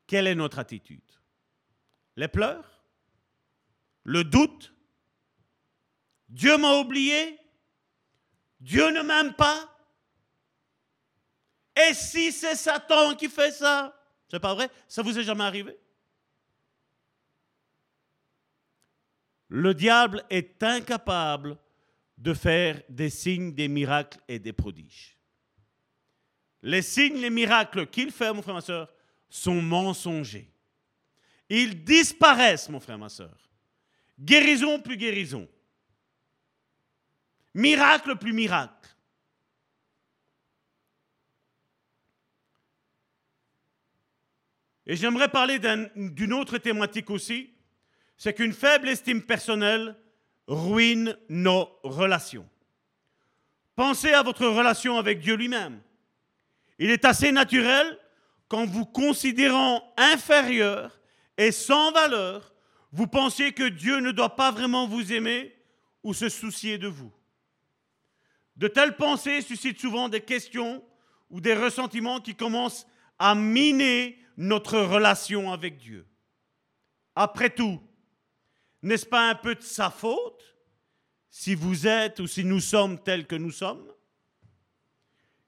[0.08, 1.12] quelle est notre attitude?
[2.16, 2.84] Les pleurs?
[4.06, 4.74] Le doute?
[6.30, 7.40] Dieu m'a oublié?
[8.60, 9.70] Dieu ne m'aime pas
[11.76, 13.96] Et si c'est Satan qui fait ça
[14.30, 14.70] C'est pas vrai?
[14.88, 15.78] Ça vous est jamais arrivé?
[19.48, 21.58] Le diable est incapable
[22.18, 25.18] de faire des signes, des miracles et des prodiges.
[26.62, 28.92] Les signes, les miracles qu'il fait, mon frère, ma soeur,
[29.30, 30.52] sont mensongers.
[31.50, 33.36] Ils disparaissent, mon frère, ma soeur.
[34.20, 35.48] Guérison plus guérison.
[37.54, 38.74] Miracle plus miracle.
[44.86, 45.60] Et j'aimerais parler
[45.96, 47.54] d'une autre thématique aussi,
[48.18, 49.96] c'est qu'une faible estime personnelle
[50.48, 52.50] ruine nos relations.
[53.76, 55.80] Pensez à votre relation avec Dieu lui-même.
[56.80, 58.00] Il est assez naturel
[58.48, 61.00] qu'en vous considérant inférieur
[61.38, 62.54] et sans valeur,
[62.92, 65.56] vous pensiez que Dieu ne doit pas vraiment vous aimer
[66.04, 67.12] ou se soucier de vous.
[68.60, 70.84] De telles pensées suscitent souvent des questions
[71.30, 72.86] ou des ressentiments qui commencent
[73.18, 76.06] à miner notre relation avec Dieu.
[77.16, 77.82] Après tout,
[78.82, 80.44] n'est-ce pas un peu de sa faute
[81.30, 83.90] si vous êtes ou si nous sommes tels que nous sommes?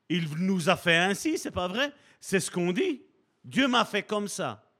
[0.07, 1.91] Il nous a fait ainsi, c'est pas vrai?
[2.21, 3.01] C'est ce qu'on dit.
[3.43, 4.73] Dieu m'a fait comme ça.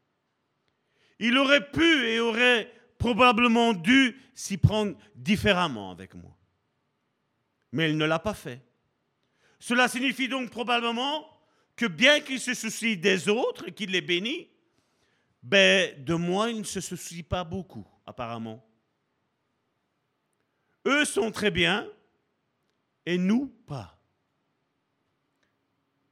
[1.19, 6.37] Il aurait pu et aurait probablement dû s'y prendre différemment avec moi.
[7.71, 8.61] Mais il ne l'a pas fait.
[9.59, 11.27] Cela signifie donc probablement
[11.75, 14.49] que bien qu'il se soucie des autres et qu'il les bénit,
[15.43, 18.65] ben, de moi, il ne se soucie pas beaucoup apparemment.
[20.85, 21.87] Eux sont très bien
[23.05, 23.97] et nous pas.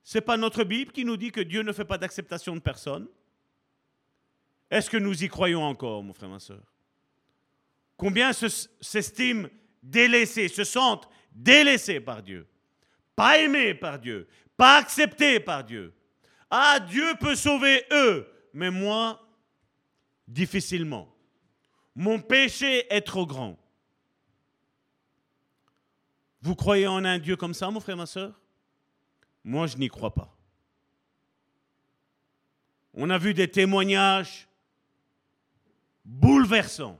[0.03, 3.07] C'est pas notre Bible qui nous dit que Dieu ne fait pas d'acceptation de personne.
[4.71, 6.63] Est-ce que nous y croyons encore, mon frère, ma soeur
[7.97, 9.47] Combien s'estiment
[9.83, 12.47] délaissés, se sentent délaissés par Dieu,
[13.15, 14.27] pas aimés par Dieu,
[14.57, 15.93] pas acceptés par Dieu.
[16.49, 19.25] Ah, Dieu peut sauver eux, mais moi,
[20.27, 21.13] difficilement.
[21.95, 23.57] Mon péché est trop grand.
[26.41, 28.39] Vous croyez en un Dieu comme ça, mon frère, ma soeur
[29.43, 30.35] Moi, je n'y crois pas.
[32.93, 34.47] On a vu des témoignages
[36.05, 36.99] bouleversants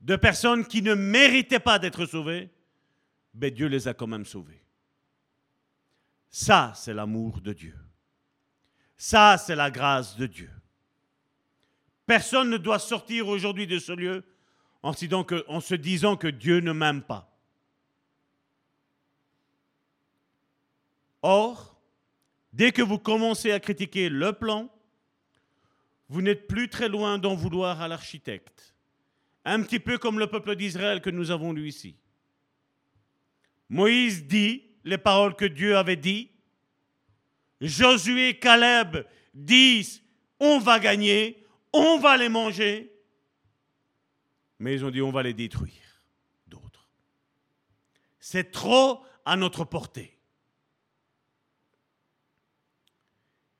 [0.00, 2.50] de personnes qui ne méritaient pas d'être sauvées,
[3.34, 4.62] mais Dieu les a quand même sauvées.
[6.30, 7.76] Ça, c'est l'amour de Dieu.
[8.96, 10.50] Ça, c'est la grâce de Dieu.
[12.06, 14.24] Personne ne doit sortir aujourd'hui de ce lieu
[14.82, 17.36] en, se disant que Dieu ne m'aime pas.
[21.22, 21.78] Or,
[22.52, 24.68] dès que vous commencez à critiquer le plan,
[26.08, 28.74] vous n'êtes plus très loin d'en vouloir à l'architecte.
[29.44, 31.96] Un petit peu comme le peuple d'Israël que nous avons lu ici.
[33.68, 36.30] Moïse dit les paroles que Dieu avait dit.
[37.60, 39.04] Josué et Caleb
[39.34, 40.02] disent
[40.40, 42.92] on va gagner on va les manger.
[44.58, 46.02] Mais ils ont dit, on va les détruire,
[46.46, 46.88] d'autres.
[48.18, 50.18] C'est trop à notre portée.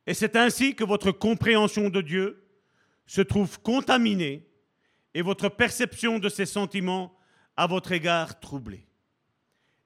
[0.06, 2.44] Et c'est ainsi que votre compréhension de Dieu
[3.06, 4.48] se trouve contaminée
[5.14, 7.16] et votre perception de ses sentiments
[7.56, 8.87] à votre égard troublée.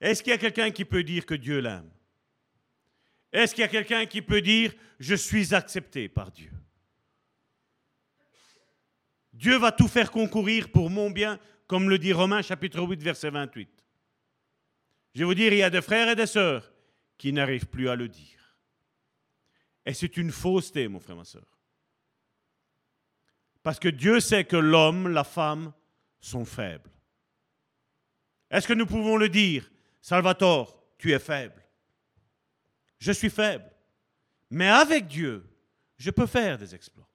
[0.02, 1.88] Est-ce qu'il y a quelqu'un qui peut dire que Dieu l'aime?
[3.32, 6.50] Est-ce qu'il y a quelqu'un qui peut dire je suis accepté par Dieu?
[9.32, 11.38] Dieu va tout faire concourir pour mon bien,
[11.68, 13.70] comme le dit Romains chapitre 8, verset 28.
[15.14, 16.72] Je vais vous dire, il y a des frères et des sœurs
[17.16, 18.56] qui n'arrivent plus à le dire.
[19.86, 21.46] Et c'est une fausseté, mon frère, ma sœur.
[23.62, 25.72] Parce que Dieu sait que l'homme, la femme
[26.18, 26.90] sont faibles.
[28.50, 29.70] Est-ce que nous pouvons le dire?
[30.02, 31.64] Salvatore, tu es faible.
[32.98, 33.70] Je suis faible.
[34.50, 35.48] Mais avec Dieu,
[35.96, 37.08] je peux faire des exploits.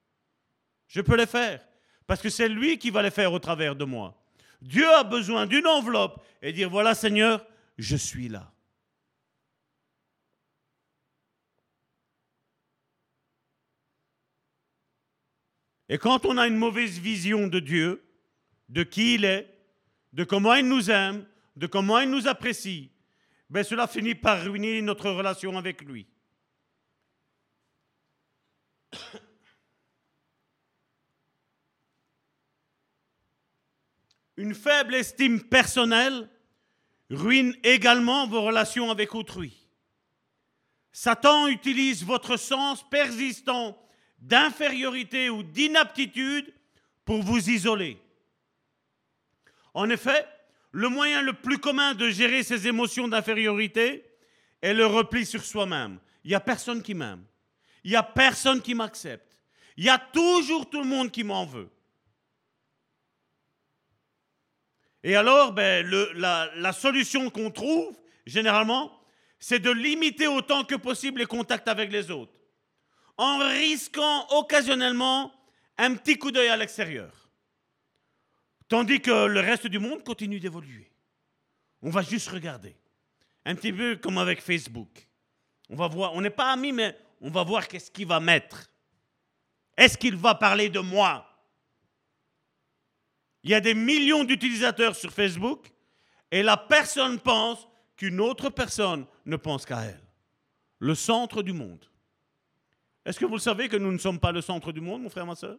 [0.88, 1.64] Je peux les faire.
[2.06, 4.20] Parce que c'est lui qui va les faire au travers de moi.
[4.62, 8.50] Dieu a besoin d'une enveloppe et dire, voilà Seigneur, je suis là.
[15.90, 18.02] Et quand on a une mauvaise vision de Dieu,
[18.68, 19.54] de qui il est,
[20.12, 21.26] de comment il nous aime,
[21.58, 22.90] de comment il nous apprécie,
[23.50, 26.06] ben cela finit par ruiner notre relation avec lui.
[34.36, 36.30] Une faible estime personnelle
[37.10, 39.66] ruine également vos relations avec autrui.
[40.92, 43.76] Satan utilise votre sens persistant
[44.20, 46.54] d'infériorité ou d'inaptitude
[47.04, 48.00] pour vous isoler.
[49.74, 50.24] En effet,
[50.72, 54.04] le moyen le plus commun de gérer ces émotions d'infériorité
[54.60, 55.98] est le repli sur soi-même.
[56.24, 57.24] Il n'y a personne qui m'aime.
[57.84, 59.38] Il n'y a personne qui m'accepte.
[59.76, 61.70] Il y a toujours tout le monde qui m'en veut.
[65.04, 67.96] Et alors, ben, la, la solution qu'on trouve,
[68.26, 68.92] généralement,
[69.38, 72.32] c'est de limiter autant que possible les contacts avec les autres,
[73.16, 75.32] en risquant occasionnellement
[75.78, 77.17] un petit coup d'œil à l'extérieur.
[78.68, 80.90] Tandis que le reste du monde continue d'évoluer.
[81.80, 82.76] On va juste regarder.
[83.44, 85.08] Un petit peu comme avec Facebook.
[85.70, 88.70] On va voir, on n'est pas amis, mais on va voir qu'est-ce qu'il va mettre.
[89.76, 91.24] Est-ce qu'il va parler de moi?
[93.42, 95.72] Il y a des millions d'utilisateurs sur Facebook
[96.30, 97.66] et la personne pense
[97.96, 100.02] qu'une autre personne ne pense qu'à elle.
[100.80, 101.84] Le centre du monde.
[103.04, 105.08] Est-ce que vous le savez que nous ne sommes pas le centre du monde, mon
[105.08, 105.58] frère, ma soeur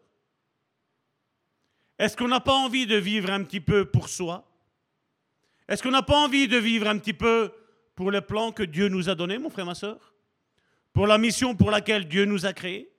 [2.00, 4.50] Est-ce qu'on n'a pas envie de vivre un petit peu pour soi?
[5.68, 7.52] Est-ce qu'on n'a pas envie de vivre un petit peu
[7.94, 10.14] pour le plan que Dieu nous a donné, mon frère, ma soeur
[10.94, 12.90] Pour la mission pour laquelle Dieu nous a créés?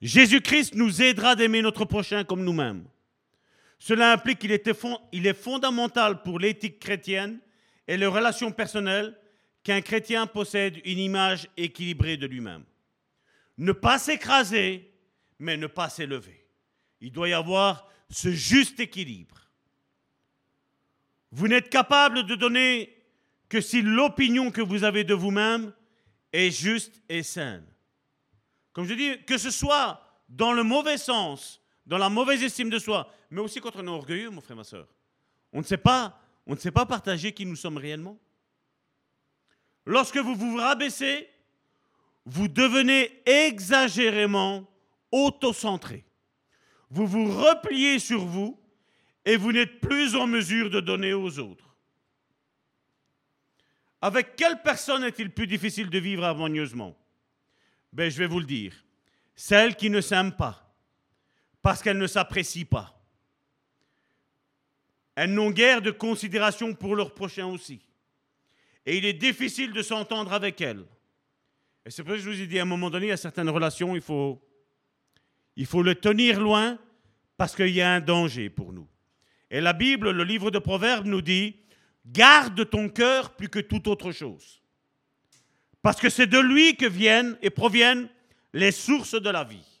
[0.00, 2.86] Jésus-Christ nous aidera d'aimer notre prochain comme nous-mêmes.
[3.78, 7.38] Cela implique qu'il est fondamental pour l'éthique chrétienne
[7.86, 9.18] et les relations personnelles
[9.62, 12.64] qu'un chrétien possède une image équilibrée de lui-même.
[13.58, 14.92] Ne pas s'écraser,
[15.38, 16.46] mais ne pas s'élever.
[17.00, 19.50] Il doit y avoir ce juste équilibre.
[21.30, 22.96] Vous n'êtes capable de donner
[23.48, 25.72] que si l'opinion que vous avez de vous-même
[26.32, 27.66] est juste et saine.
[28.72, 32.78] Comme je dis, que ce soit dans le mauvais sens, dans la mauvaise estime de
[32.78, 34.88] soi, mais aussi quand on est orgueilleux, mon frère, ma soeur.
[35.52, 38.18] On ne sait pas, on ne sait pas partager qui nous sommes réellement.
[39.86, 41.28] Lorsque vous vous rabaissez,
[42.26, 44.66] vous devenez exagérément
[45.12, 46.04] autocentré.
[46.90, 48.60] Vous vous repliez sur vous
[49.24, 51.76] et vous n'êtes plus en mesure de donner aux autres.
[54.00, 56.96] Avec quelle personne est-il plus difficile de vivre harmonieusement?
[57.92, 58.74] Ben, Je vais vous le dire.
[59.34, 60.60] Celle qui ne s'aime pas
[61.62, 63.02] parce qu'elles ne s'apprécient pas.
[65.14, 67.80] Elles n'ont guère de considération pour leur prochain aussi.
[68.84, 70.84] Et il est difficile de s'entendre avec elles.
[71.86, 73.50] Et c'est pour ça que je vous ai dit, à un moment donné, à certaines
[73.50, 74.42] relations, il faut,
[75.56, 76.78] il faut le tenir loin
[77.36, 78.88] parce qu'il y a un danger pour nous.
[79.50, 81.56] Et la Bible, le livre de Proverbes nous dit,
[82.06, 84.62] garde ton cœur plus que toute autre chose.
[85.82, 88.08] Parce que c'est de lui que viennent et proviennent
[88.54, 89.80] les sources de la vie.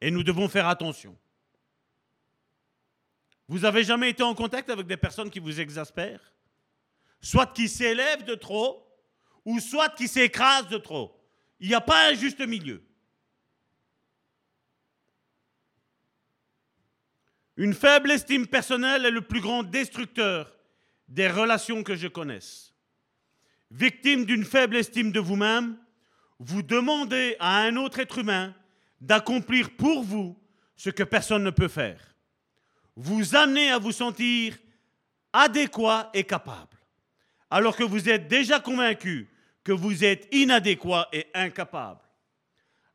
[0.00, 1.16] Et nous devons faire attention.
[3.46, 6.32] Vous avez jamais été en contact avec des personnes qui vous exaspèrent?
[7.20, 8.83] Soit qui s'élèvent de trop,
[9.44, 11.20] ou soit qui s'écrasent de trop.
[11.60, 12.82] Il n'y a pas un juste milieu.
[17.56, 20.56] Une faible estime personnelle est le plus grand destructeur
[21.08, 22.74] des relations que je connaisse.
[23.70, 25.76] Victime d'une faible estime de vous-même,
[26.38, 28.54] vous demandez à un autre être humain
[29.00, 30.36] d'accomplir pour vous
[30.76, 32.16] ce que personne ne peut faire.
[32.96, 34.56] Vous amenez à vous sentir
[35.32, 36.76] adéquat et capable,
[37.50, 39.28] alors que vous êtes déjà convaincu
[39.64, 42.00] que vous êtes inadéquat et incapable.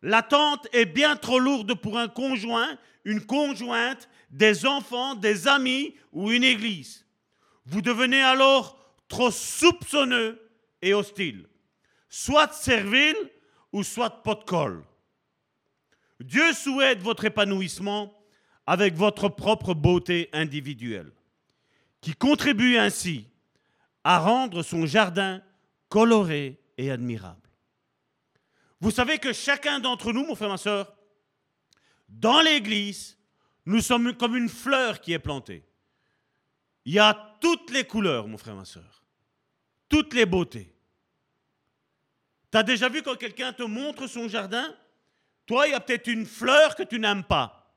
[0.02, 6.32] L'attente est bien trop lourde pour un conjoint, une conjointe, des enfants, des amis ou
[6.32, 7.06] une église.
[7.66, 10.40] Vous devenez alors trop soupçonneux
[10.82, 11.48] et hostile,
[12.08, 13.18] soit servile
[13.74, 14.84] ou soit pot de colle.
[16.20, 18.14] Dieu souhaite votre épanouissement
[18.68, 21.12] avec votre propre beauté individuelle,
[22.02, 23.28] qui contribue ainsi
[24.04, 25.42] à rendre son jardin
[25.90, 27.50] coloré et admirable.
[28.80, 30.96] Vous savez que chacun d'entre nous, mon frère, ma soeur,
[32.08, 33.18] dans l'Église,
[33.66, 35.66] nous sommes comme une fleur qui est plantée.
[36.86, 39.04] Il y a toutes les couleurs, mon frère, ma soeur,
[39.90, 40.74] toutes les beautés.
[42.50, 44.74] Tu as déjà vu quand quelqu'un te montre son jardin?
[45.46, 47.76] Toi, il y a peut-être une fleur que tu n'aimes pas.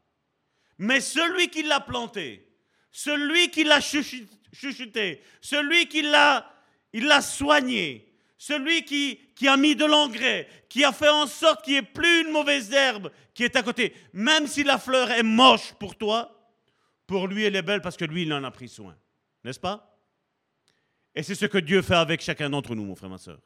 [0.78, 2.48] Mais celui qui l'a plantée,
[2.92, 6.48] celui qui l'a chuchoté, celui qui l'a,
[6.92, 8.11] il l'a soigné,
[8.42, 12.22] celui qui, a mis de l'engrais, qui a fait en sorte qu'il n'y ait plus
[12.22, 16.50] une mauvaise herbe qui est à côté, même si la fleur est moche pour toi,
[17.06, 18.96] pour lui elle est belle parce que lui il en a pris soin.
[19.44, 19.96] N'est-ce pas?
[21.14, 23.38] Et c'est ce que Dieu fait avec chacun d'entre nous, mon frère, ma soeur.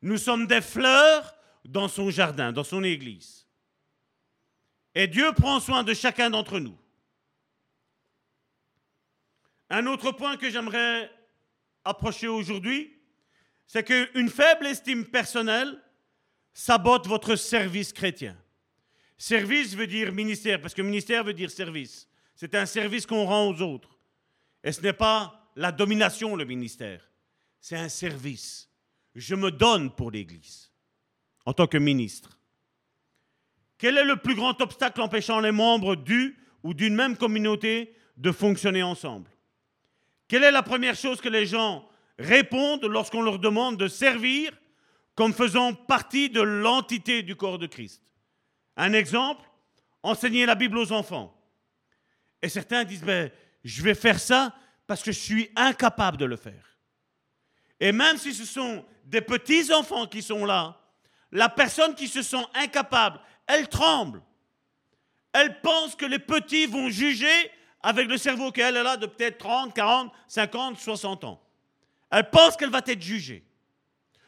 [0.00, 3.46] Nous sommes des fleurs dans son jardin, dans son église.
[4.96, 6.76] Et Dieu prend soin de chacun d'entre nous.
[9.70, 11.08] Un autre point que j'aimerais
[11.84, 12.98] approcher aujourd'hui,
[13.66, 15.80] c'est qu'une faible estime personnelle
[16.52, 18.36] sabote votre service chrétien.
[19.16, 22.08] Service veut dire ministère, parce que ministère veut dire service.
[22.34, 23.98] C'est un service qu'on rend aux autres.
[24.64, 27.08] Et ce n'est pas la domination, le ministère.
[27.60, 28.68] C'est un service.
[29.14, 30.72] Je me donne pour l'Église
[31.44, 32.38] en tant que ministre.
[33.78, 38.32] Quel est le plus grand obstacle empêchant les membres du ou d'une même communauté de
[38.32, 39.30] fonctionner ensemble?
[40.28, 41.88] Quelle est la première chose que les gens
[42.22, 44.52] répondent lorsqu'on leur demande de servir
[45.14, 48.02] comme faisant partie de l'entité du corps de Christ
[48.76, 49.44] Un exemple,
[50.02, 51.36] enseigner la Bible aux enfants.
[52.40, 53.30] Et certains disent, ben,
[53.62, 54.54] je vais faire ça
[54.86, 56.78] parce que je suis incapable de le faire.
[57.78, 60.80] Et même si ce sont des petits-enfants qui sont là,
[61.30, 64.22] la personne qui se sent incapable, elle tremble.
[65.32, 67.50] Elle pense que les petits vont juger
[67.82, 71.42] avec le cerveau qu'elle a de peut-être 30, 40, 50, 60 ans.
[72.12, 73.42] Elle pense qu'elle va être jugée.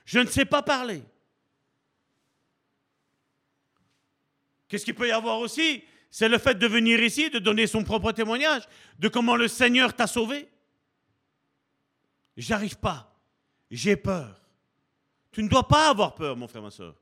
[0.07, 1.03] Je ne sais pas parler.
[4.67, 5.85] Qu'est-ce qu'il peut y avoir aussi?
[6.11, 8.63] C'est le fait de venir ici, de donner son propre témoignage
[8.99, 10.49] de comment le Seigneur t'a sauvé.
[12.37, 13.15] J'arrive pas.
[13.71, 14.41] J'ai peur.
[15.31, 16.95] Tu ne dois pas avoir peur, mon frère, ma soeur.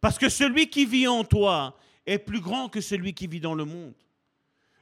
[0.00, 3.54] Parce que celui qui vit en toi est plus grand que celui qui vit dans
[3.54, 3.94] le monde.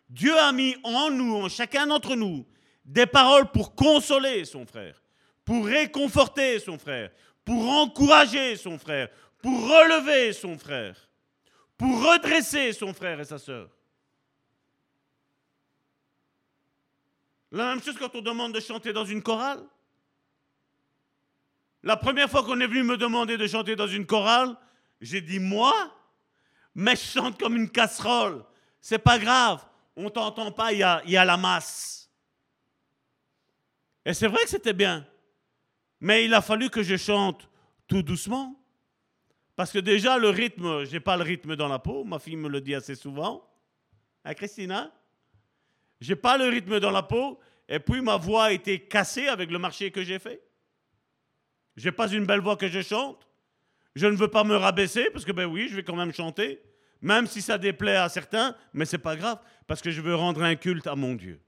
[0.09, 2.47] Dieu a mis en nous, en chacun d'entre nous,
[2.89, 5.01] des paroles pour consoler son frère,
[5.45, 7.11] pour réconforter son frère,
[7.45, 9.09] pour encourager son frère,
[9.41, 10.97] pour relever son frère
[11.79, 13.71] pour redresser son frère et sa sœur.
[17.53, 19.65] La même chose quand on demande de chanter dans une chorale.
[21.85, 24.57] La première fois qu'on est venu me demander de chanter dans une chorale,
[25.01, 25.73] j'ai dit moi,
[26.75, 28.45] mais je chante comme une casserole.
[28.81, 29.65] C'est pas grave,
[29.97, 32.08] on t'entend pas, il y a, y a la masse.
[34.09, 35.07] Et c'est vrai que c'était bien,
[36.01, 37.47] mais il a fallu que je chante
[37.87, 38.59] tout doucement.
[39.55, 42.05] Parce que déjà, le rythme, je n'ai pas le rythme dans la peau.
[42.05, 43.47] Ma fille me le dit assez souvent.
[44.25, 44.91] Hein, Christina
[46.01, 47.39] Je n'ai pas le rythme dans la peau.
[47.69, 50.43] Et puis, ma voix a été cassée avec le marché que j'ai fait.
[51.77, 53.29] Je n'ai pas une belle voix que je chante.
[53.95, 56.63] Je ne veux pas me rabaisser, parce que, ben oui, je vais quand même chanter.
[57.03, 60.15] Même si ça déplaît à certains, mais ce n'est pas grave, parce que je veux
[60.15, 61.43] rendre un culte à mon Dieu.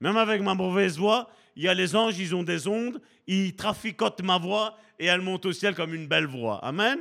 [0.00, 3.54] Même avec ma mauvaise voix, il y a les anges, ils ont des ondes, ils
[3.54, 6.64] traficotent ma voix et elle monte au ciel comme une belle voix.
[6.64, 7.00] Amen.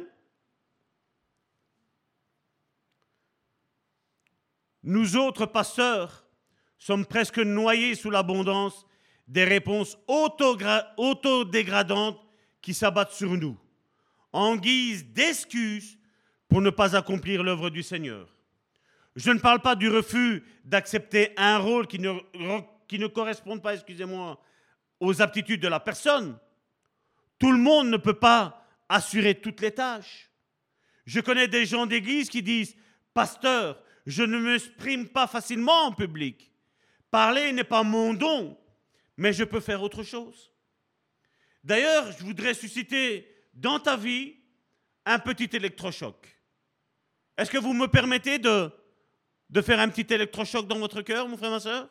[4.84, 6.26] Nous autres pasteurs
[6.78, 8.86] sommes presque noyés sous l'abondance
[9.28, 12.20] des réponses autodégradantes
[12.62, 13.58] qui s'abattent sur nous,
[14.34, 15.98] en guise d'excuses
[16.50, 18.28] pour ne pas accomplir l'œuvre du Seigneur.
[19.16, 22.12] Je ne parle pas du refus d'accepter un rôle qui ne
[22.88, 24.40] qui ne correspondent pas, excusez-moi,
[25.00, 26.38] aux aptitudes de la personne.
[27.40, 30.30] Tout le monde ne peut pas assurer toutes les tâches.
[31.06, 32.76] Je connais des gens d'église qui disent,
[33.14, 36.52] Pasteur, je ne m'exprime pas facilement en public.
[37.12, 38.58] Parler n'est pas mon don,
[39.18, 40.52] mais je peux faire autre chose.
[41.64, 44.36] D'ailleurs, je voudrais susciter dans ta vie
[45.06, 46.28] un petit électrochoc.
[47.38, 48.72] Est-ce que vous me permettez de,
[49.50, 51.90] de faire un petit électrochoc dans votre cœur, mon frère, ma soeur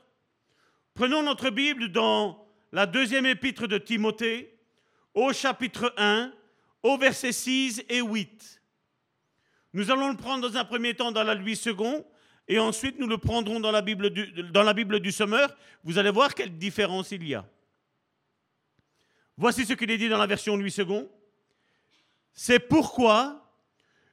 [0.94, 4.54] Prenons notre Bible dans la deuxième épître de Timothée,
[5.14, 6.32] au chapitre 1,
[6.82, 8.60] au verset 6 et 8.
[9.72, 12.02] Nous allons le prendre dans un premier temps dans la Louis II,
[12.46, 15.56] et ensuite nous le prendrons dans la Bible du, dans la Bible du Sommeur.
[15.82, 17.46] Vous allez voir quelle différence il y a.
[19.38, 21.06] Voici ce qu'il est dit dans la version Louis II.
[22.34, 23.50] C'est pourquoi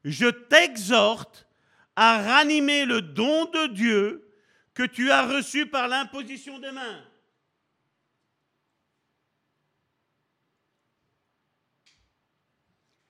[0.06, 1.46] je t'exhorte
[1.98, 4.29] à ranimer le don de Dieu
[4.80, 7.04] que tu as reçu par l'imposition des mains.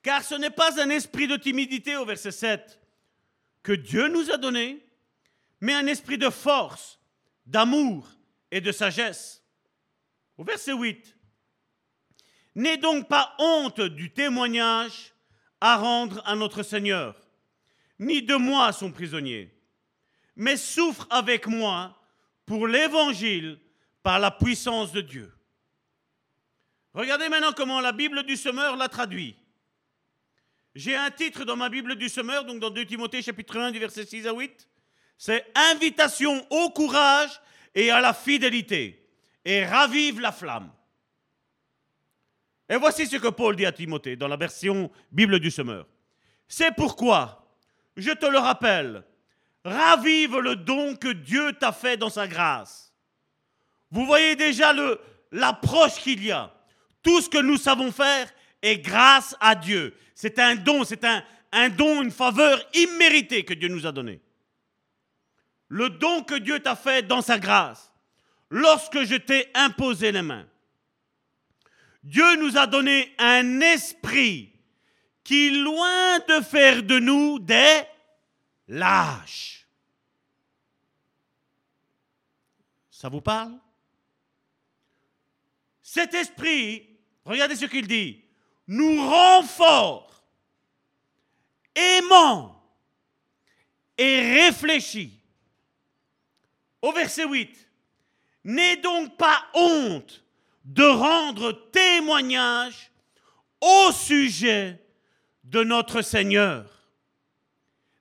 [0.02, 2.80] Car ce n'est pas un esprit de timidité au verset 7
[3.62, 4.84] que Dieu nous a donné,
[5.60, 6.98] mais un esprit de force,
[7.46, 8.10] d'amour
[8.50, 9.44] et de sagesse.
[10.38, 11.16] Au verset 8,
[12.56, 15.14] N'aie donc pas honte du témoignage
[15.60, 17.14] à rendre à notre Seigneur,
[18.00, 19.59] ni de moi son prisonnier
[20.40, 21.94] mais souffre avec moi
[22.46, 23.58] pour l'évangile
[24.02, 25.30] par la puissance de Dieu.
[26.94, 29.36] Regardez maintenant comment la Bible du Semeur l'a traduit.
[30.74, 33.78] J'ai un titre dans ma Bible du Semeur, donc dans 2 Timothée chapitre 1 du
[33.78, 34.66] verset 6 à 8.
[35.18, 37.38] C'est Invitation au courage
[37.74, 39.06] et à la fidélité,
[39.44, 40.72] et ravive la flamme.
[42.66, 45.86] Et voici ce que Paul dit à Timothée dans la version Bible du Semeur.
[46.48, 47.46] C'est pourquoi
[47.94, 49.04] je te le rappelle,
[49.64, 52.92] ravive le don que Dieu t'a fait dans sa grâce.
[53.90, 54.72] Vous voyez déjà
[55.32, 56.54] l'approche qu'il y a.
[57.02, 58.30] Tout ce que nous savons faire
[58.62, 59.94] est grâce à Dieu.
[60.14, 64.20] C'est un don, c'est un, un don, une faveur imméritée que Dieu nous a donnée.
[65.68, 67.92] Le don que Dieu t'a fait dans sa grâce,
[68.50, 70.46] lorsque je t'ai imposé les mains.
[72.02, 74.52] Dieu nous a donné un esprit
[75.22, 77.82] qui, loin de faire de nous des
[78.70, 79.66] lâches.
[82.90, 83.58] Ça vous parle?
[85.82, 86.88] Cet esprit,
[87.24, 88.24] regardez ce qu'il dit,
[88.68, 90.24] nous rend forts,
[91.74, 92.62] aimants
[93.98, 95.18] et réfléchis.
[96.80, 97.68] Au verset 8,
[98.44, 100.24] n'aie donc pas honte
[100.64, 102.90] de rendre témoignage
[103.60, 104.80] au sujet
[105.44, 106.79] de notre Seigneur.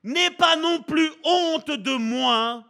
[0.03, 2.63] N'aie pas non plus honte de moi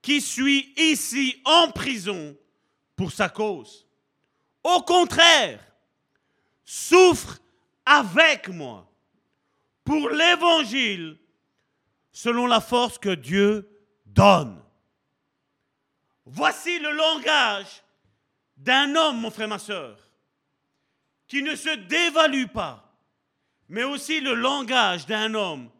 [0.00, 2.36] qui suis ici en prison
[2.96, 3.86] pour sa cause.
[4.64, 5.60] Au contraire,
[6.64, 7.38] souffre
[7.84, 8.90] avec moi
[9.84, 11.18] pour l'évangile
[12.12, 13.68] selon la force que Dieu
[14.06, 14.62] donne.
[16.24, 17.82] Voici le langage
[18.56, 19.98] d'un homme, mon frère, ma soeur,
[21.26, 22.94] qui ne se dévalue pas,
[23.68, 25.70] mais aussi le langage d'un homme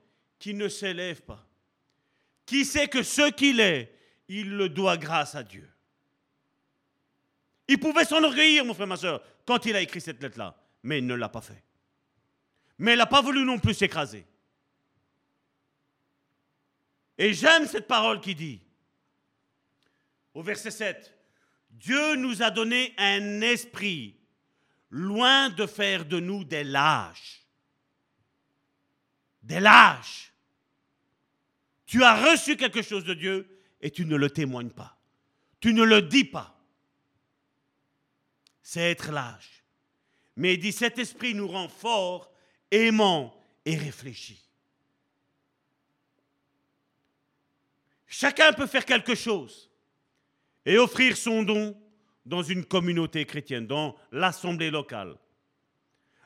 [0.43, 1.47] qui ne s'élève pas,
[2.45, 5.71] qui sait que ce qu'il est, il le doit grâce à Dieu.
[7.69, 11.07] Il pouvait s'enorgueillir, mon frère, ma soeur, quand il a écrit cette lettre-là, mais il
[11.07, 11.63] ne l'a pas fait.
[12.79, 14.27] Mais il n'a pas voulu non plus s'écraser.
[17.17, 18.61] Et j'aime cette parole qui dit,
[20.35, 21.17] au verset 7,
[21.71, 24.19] Dieu nous a donné un esprit
[24.91, 27.47] loin de faire de nous des lâches.
[29.41, 30.32] Des lâches.
[31.93, 33.47] Tu as reçu quelque chose de Dieu
[33.83, 34.97] et tu ne le témoignes pas.
[35.61, 36.59] Tu ne le dis pas.
[38.63, 39.63] C'est être lâche.
[40.37, 42.33] Mais il dit, cet esprit nous rend forts,
[42.71, 44.43] aimants et réfléchis.
[48.07, 49.71] Chacun peut faire quelque chose
[50.65, 51.79] et offrir son don
[52.25, 55.19] dans une communauté chrétienne, dans l'assemblée locale.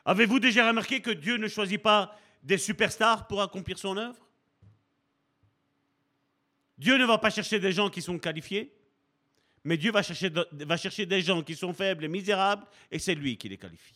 [0.05, 4.26] Avez-vous déjà remarqué que Dieu ne choisit pas des superstars pour accomplir son œuvre?
[6.77, 8.73] Dieu ne va pas chercher des gens qui sont qualifiés,
[9.63, 13.49] mais Dieu va chercher, des gens qui sont faibles et misérables, et c'est lui qui
[13.49, 13.95] les qualifie.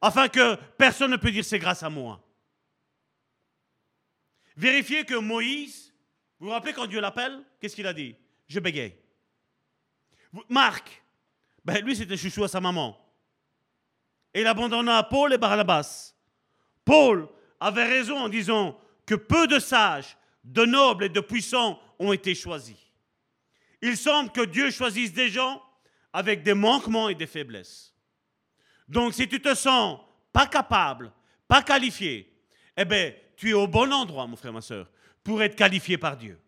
[0.00, 2.22] Afin que personne ne peut dire c'est grâce à moi.
[4.56, 5.92] Vérifiez que Moïse,
[6.38, 8.14] vous vous rappelez quand Dieu l'appelle, qu'est-ce qu'il a dit?
[8.46, 8.96] Je bégaye.
[10.48, 11.02] Marc,
[11.64, 12.96] ben lui c'était chouchou à sa maman.
[14.32, 16.14] Et il abandonna Paul et Barnabas.
[16.84, 17.28] Paul
[17.58, 22.34] avait raison en disant que peu de sages, de nobles et de puissants ont été
[22.34, 22.76] choisis.
[23.82, 25.62] Il semble que Dieu choisisse des gens
[26.12, 27.94] avec des manquements et des faiblesses.
[28.88, 30.00] Donc si tu te sens
[30.32, 31.12] pas capable,
[31.46, 32.32] pas qualifié,
[32.76, 34.88] eh bien, tu es au bon endroit, mon frère, ma soeur,
[35.22, 36.38] pour être qualifié par Dieu.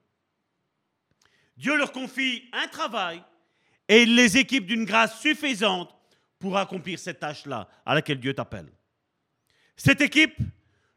[1.57, 3.23] Dieu leur confie un travail
[3.89, 5.95] et il les équipe d'une grâce suffisante
[6.39, 8.71] pour accomplir cette tâche-là à laquelle Dieu t'appelle.
[9.77, 10.37] Cette équipe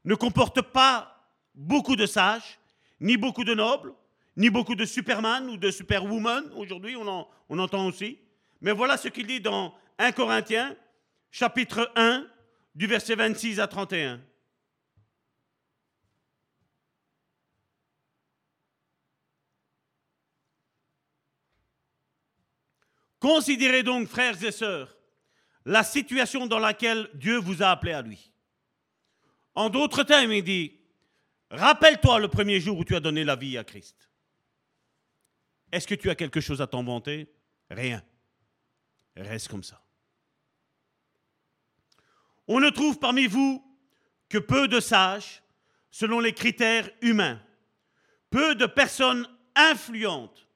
[0.03, 2.59] ne comporte pas beaucoup de sages,
[2.99, 3.93] ni beaucoup de nobles,
[4.37, 6.43] ni beaucoup de superman ou de superwoman.
[6.55, 8.19] Aujourd'hui, on, on entend aussi.
[8.61, 10.75] Mais voilà ce qu'il dit dans 1 Corinthiens,
[11.31, 12.25] chapitre 1,
[12.73, 14.19] du verset 26 à 31.
[23.19, 24.95] Considérez donc, frères et sœurs,
[25.65, 28.31] la situation dans laquelle Dieu vous a appelé à lui.
[29.55, 30.73] En d'autres termes, il dit,
[31.49, 34.09] rappelle-toi le premier jour où tu as donné la vie à Christ.
[35.71, 37.27] Est-ce que tu as quelque chose à t'inventer?
[37.69, 38.03] Rien.
[39.15, 39.81] Reste comme ça.
[42.47, 43.63] On ne trouve parmi vous
[44.29, 45.41] que peu de sages
[45.89, 47.41] selon les critères humains,
[48.29, 50.47] peu de personnes influentes,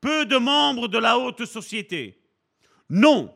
[0.00, 2.22] peu de membres de la haute société.
[2.88, 3.34] Non,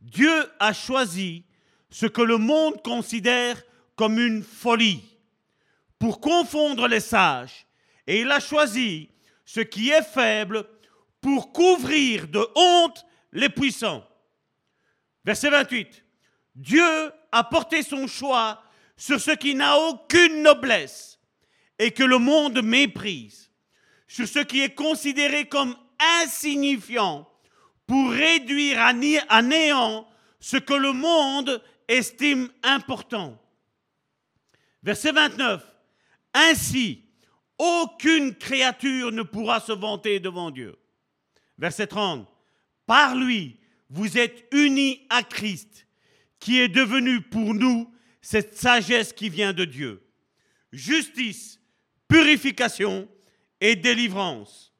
[0.00, 1.44] Dieu a choisi
[1.90, 3.62] ce que le monde considère
[3.94, 5.15] comme une folie
[5.98, 7.66] pour confondre les sages.
[8.06, 9.10] Et il a choisi
[9.44, 10.66] ce qui est faible
[11.20, 14.06] pour couvrir de honte les puissants.
[15.24, 16.04] Verset 28.
[16.54, 18.62] Dieu a porté son choix
[18.96, 21.18] sur ce qui n'a aucune noblesse
[21.78, 23.50] et que le monde méprise,
[24.06, 25.76] sur ce qui est considéré comme
[26.22, 27.28] insignifiant
[27.86, 30.08] pour réduire à néant
[30.40, 33.38] ce que le monde estime important.
[34.82, 35.75] Verset 29.
[36.38, 37.02] Ainsi,
[37.56, 40.76] aucune créature ne pourra se vanter devant Dieu.
[41.56, 42.28] Verset 30.
[42.84, 43.58] Par lui,
[43.88, 45.86] vous êtes unis à Christ,
[46.38, 47.90] qui est devenu pour nous
[48.20, 50.06] cette sagesse qui vient de Dieu.
[50.72, 51.58] Justice,
[52.06, 53.08] purification
[53.58, 54.74] et délivrance.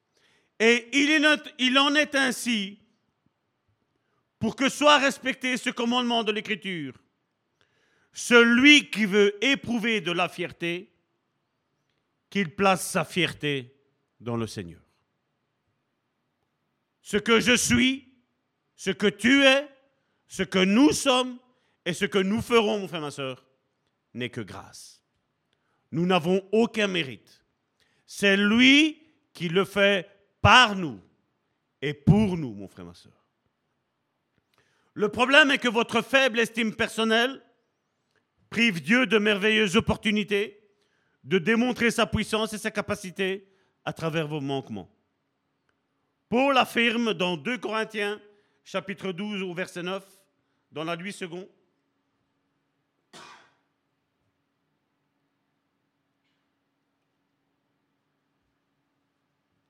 [0.60, 2.78] Et il en est ainsi
[4.38, 6.92] pour que soit respecté ce commandement de l'Écriture.
[8.12, 10.92] Celui qui veut éprouver de la fierté,
[12.30, 13.74] qu'il place sa fierté
[14.20, 14.80] dans le Seigneur.
[17.02, 18.08] Ce que je suis,
[18.74, 19.68] ce que tu es,
[20.26, 21.38] ce que nous sommes
[21.84, 23.46] et ce que nous ferons, mon frère, ma soeur,
[24.14, 25.02] n'est que grâce.
[25.92, 27.44] Nous n'avons aucun mérite.
[28.06, 30.08] C'est lui qui le fait
[30.40, 31.00] par nous
[31.82, 33.24] et pour nous, mon frère, ma soeur.
[34.94, 37.42] Le problème est que votre faible estime personnelle
[38.50, 40.65] prive Dieu de merveilleuses opportunités
[41.26, 43.46] de démontrer sa puissance et sa capacité
[43.84, 44.88] à travers vos manquements.
[46.28, 48.20] Paul affirme dans 2 Corinthiens
[48.64, 50.04] chapitre 12 au verset 9,
[50.72, 51.48] dans la 8 secondes,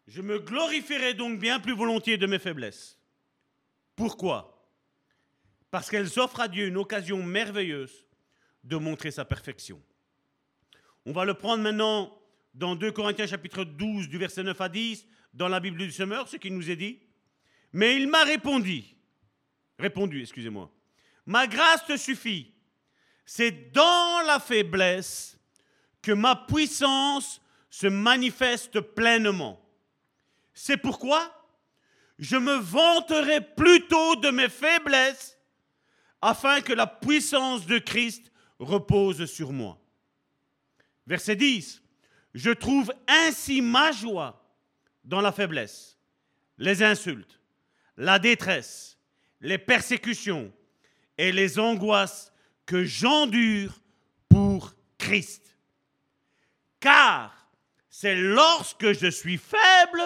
[0.07, 2.99] Je me glorifierai donc bien plus volontiers de mes faiblesses.
[3.97, 4.67] Pourquoi?
[5.71, 8.07] Parce qu'elles offrent à Dieu une occasion merveilleuse
[8.65, 9.79] de montrer sa perfection.
[11.09, 12.13] On va le prendre maintenant
[12.53, 16.27] dans 2 Corinthiens chapitre 12 du verset 9 à 10 dans la Bible du Semeur,
[16.27, 16.99] ce qui nous est dit.
[17.73, 18.83] Mais il m'a répondu,
[19.79, 20.69] répondu, excusez-moi,
[21.25, 22.53] ma grâce te suffit.
[23.25, 25.39] C'est dans la faiblesse
[26.03, 29.65] que ma puissance se manifeste pleinement.
[30.55, 31.33] C'est pourquoi
[32.19, 35.39] je me vanterai plutôt de mes faiblesses
[36.21, 39.81] afin que la puissance de Christ repose sur moi.
[41.07, 41.83] Verset 10.
[42.35, 44.43] Je trouve ainsi ma joie
[45.05, 45.99] dans la faiblesse,
[46.59, 47.41] les insultes,
[47.97, 48.99] la détresse,
[49.41, 50.53] les persécutions
[51.17, 52.33] et les angoisses
[52.67, 53.81] que j'endure
[54.29, 55.57] pour Christ.
[56.81, 57.51] Car
[57.89, 60.03] c'est lorsque je suis faible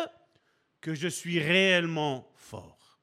[0.81, 3.01] que je suis réellement fort.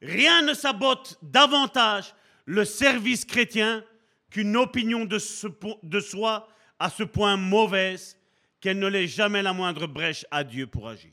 [0.00, 2.14] Rien ne sabote davantage
[2.46, 3.84] le service chrétien
[4.32, 6.48] qu'une opinion de, soi
[6.78, 8.18] à ce point mauvaise
[8.60, 11.12] qu'elle ne laisse jamais la moindre brèche à Dieu pour agir.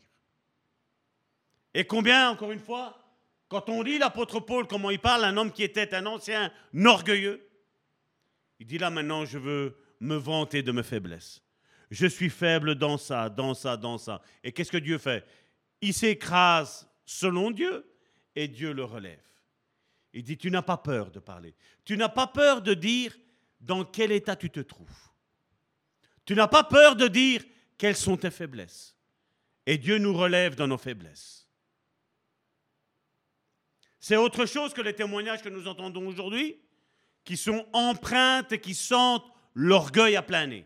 [1.73, 2.97] Et combien, encore une fois,
[3.49, 6.49] quand on lit l'apôtre Paul, comment il parle, un homme qui était un ancien
[6.85, 7.45] orgueilleux,
[8.59, 11.41] il dit là maintenant, je veux me vanter de mes faiblesses.
[11.91, 14.21] Je suis faible dans ça, dans ça, dans ça.
[14.43, 15.25] Et qu'est-ce que Dieu fait?
[15.81, 17.85] Il s'écrase selon Dieu
[18.35, 19.28] et Dieu le relève.
[20.13, 21.55] Il dit, tu n'as pas peur de parler.
[21.85, 23.15] Tu n'as pas peur de dire
[23.59, 25.09] dans quel état tu te trouves.
[26.25, 27.43] Tu n'as pas peur de dire
[27.77, 28.95] quelles sont tes faiblesses.
[29.65, 31.47] Et Dieu nous relève dans nos faiblesses.
[33.99, 36.59] C'est autre chose que les témoignages que nous entendons aujourd'hui,
[37.23, 40.65] qui sont empreintes et qui sentent l'orgueil à plein nez.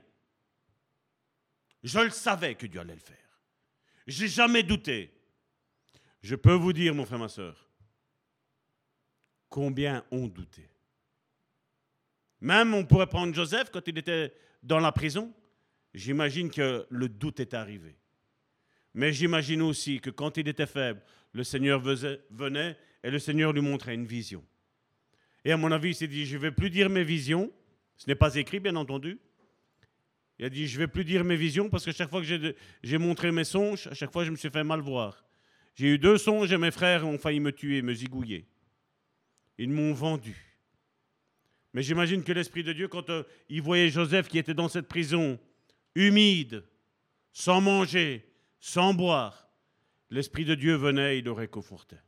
[1.84, 3.18] Je le savais que Dieu allait le faire.
[4.08, 5.14] J'ai jamais douté.
[6.22, 7.70] Je peux vous dire, mon frère, ma soeur,
[9.54, 10.68] combien ont douté.
[12.42, 15.32] Même on pourrait prendre Joseph quand il était dans la prison.
[15.94, 17.96] J'imagine que le doute est arrivé.
[18.96, 21.04] Mais j'imagine aussi que quand il était faible,
[21.34, 24.44] le Seigneur venait et le Seigneur lui montrait une vision.
[25.46, 27.52] Et à mon avis, il s'est dit, je ne vais plus dire mes visions.
[27.96, 29.20] Ce n'est pas écrit, bien entendu.
[30.40, 32.56] Il a dit, je ne vais plus dire mes visions parce que chaque fois que
[32.82, 35.24] j'ai montré mes songes, à chaque fois, je me suis fait mal voir.
[35.76, 38.48] J'ai eu deux songes et mes frères ont failli me tuer, me zigouiller.
[39.58, 40.54] Ils m'ont vendu.
[41.74, 44.88] Mais j'imagine que l'Esprit de Dieu, quand euh, il voyait Joseph qui était dans cette
[44.88, 45.40] prison,
[45.96, 46.64] humide,
[47.32, 49.50] sans manger, sans boire,
[50.10, 52.02] l'Esprit de Dieu venait et le réconfortait.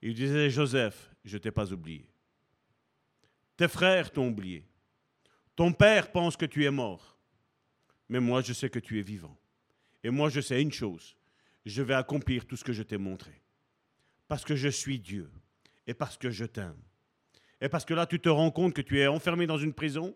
[0.00, 2.08] Il disait, Joseph, je ne t'ai pas oublié.
[3.56, 4.66] Tes frères t'ont oublié.
[5.54, 7.16] Ton père pense que tu es mort.
[8.08, 9.38] Mais moi, je sais que tu es vivant.
[10.02, 11.16] Et moi, je sais une chose.
[11.64, 13.40] Je vais accomplir tout ce que je t'ai montré.
[14.26, 15.30] Parce que je suis Dieu
[15.86, 16.80] et parce que je t'aime.
[17.60, 20.14] Et parce que là, tu te rends compte que tu es enfermé dans une prison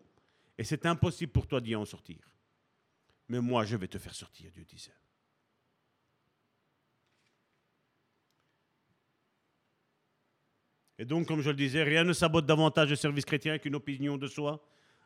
[0.58, 2.18] et c'est impossible pour toi d'y en sortir.
[3.28, 4.92] Mais moi, je vais te faire sortir, Dieu disait.
[10.98, 14.16] Et donc, comme je le disais, rien ne sabote davantage le service chrétien qu'une opinion
[14.16, 14.64] de soi,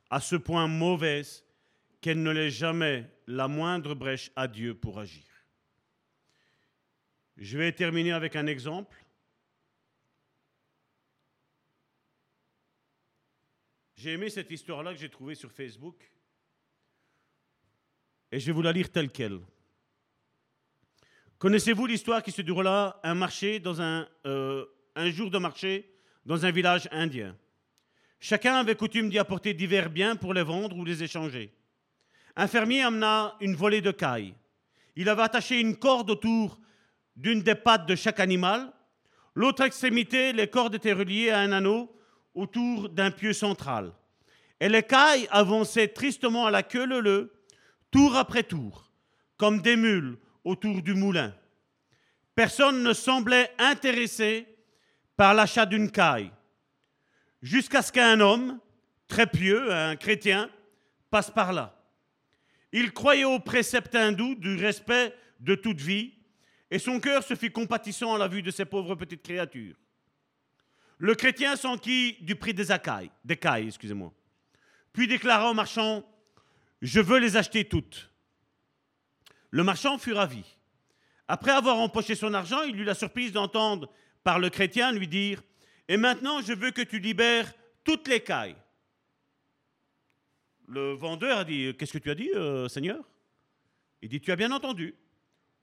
[0.08, 1.44] à ce point mauvaise
[2.00, 5.24] qu'elle ne laisse jamais la moindre brèche à Dieu pour agir.
[7.36, 8.99] Je vais terminer avec un exemple.
[14.02, 16.10] J'ai aimé cette histoire-là que j'ai trouvée sur Facebook,
[18.32, 19.40] et je vais vous la lire telle qu'elle.
[21.38, 24.64] Connaissez-vous l'histoire qui se déroula un marché dans euh,
[24.94, 25.92] un jour de marché
[26.24, 27.36] dans un village indien?
[28.20, 31.52] Chacun avait coutume d'y apporter divers biens pour les vendre ou les échanger.
[32.36, 34.34] Un fermier amena une volée de cailles.
[34.96, 36.58] Il avait attaché une corde autour
[37.16, 38.72] d'une des pattes de chaque animal.
[39.34, 41.94] L'autre extrémité, les cordes étaient reliées à un anneau
[42.34, 43.92] autour d'un pieu central.
[44.60, 47.32] Et les cailles avançaient tristement à la queue leu
[47.90, 48.90] tour après tour,
[49.36, 51.34] comme des mules autour du moulin.
[52.34, 54.46] Personne ne semblait intéressé
[55.16, 56.30] par l'achat d'une caille,
[57.42, 58.58] jusqu'à ce qu'un homme,
[59.08, 60.50] très pieux, un chrétien,
[61.10, 61.76] passe par là.
[62.72, 66.14] Il croyait au précepte hindou du respect de toute vie,
[66.70, 69.74] et son cœur se fit compatissant à la vue de ces pauvres petites créatures.
[71.00, 74.12] Le chrétien s'enquit du prix des cailles, des cailles, excusez-moi,
[74.92, 76.04] puis déclara au marchand
[76.82, 78.10] Je veux les acheter toutes.
[79.50, 80.44] Le marchand fut ravi.
[81.26, 83.90] Après avoir empoché son argent, il eut la surprise d'entendre
[84.22, 85.42] par le chrétien lui dire
[85.88, 87.50] Et maintenant, je veux que tu libères
[87.82, 88.56] toutes les cailles.
[90.68, 93.02] Le vendeur a dit Qu'est-ce que tu as dit, euh, Seigneur?
[94.02, 94.94] Il dit Tu as bien entendu.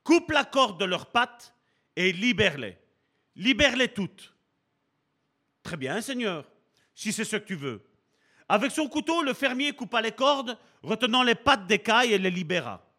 [0.03, 1.53] Coupe la corde de leurs pattes
[1.95, 2.76] et libère-les.
[3.35, 4.34] Libère-les toutes.
[5.68, 6.45] Très bien, Seigneur,
[6.95, 7.84] si c'est ce que tu veux.
[8.48, 12.31] Avec son couteau, le fermier coupa les cordes, retenant les pattes des cailles et les
[12.31, 12.89] libéra.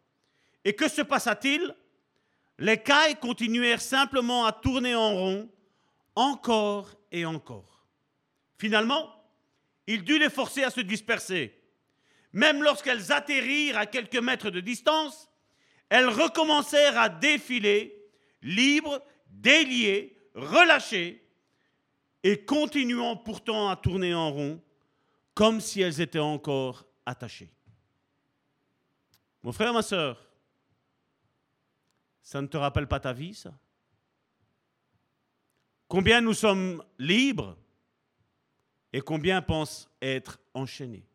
[0.66, 1.74] Et que se passa-t-il?
[2.58, 5.50] Les cailles continuèrent simplement à tourner en rond,
[6.14, 7.86] encore et encore.
[8.58, 9.14] Finalement,
[9.86, 11.58] il dut les forcer à se disperser.
[12.34, 15.30] Même lorsqu'elles atterrirent à quelques mètres de distance,
[15.88, 17.98] elles recommencèrent à défiler,
[18.42, 21.24] libres, déliées, relâchées,
[22.22, 24.62] et continuant pourtant à tourner en rond,
[25.34, 27.52] comme si elles étaient encore attachées.
[29.42, 30.26] Mon frère, ma soeur,
[32.22, 33.52] ça ne te rappelle pas ta vie, ça?
[35.86, 37.56] Combien nous sommes libres
[38.92, 41.06] et combien pensent être enchaînés?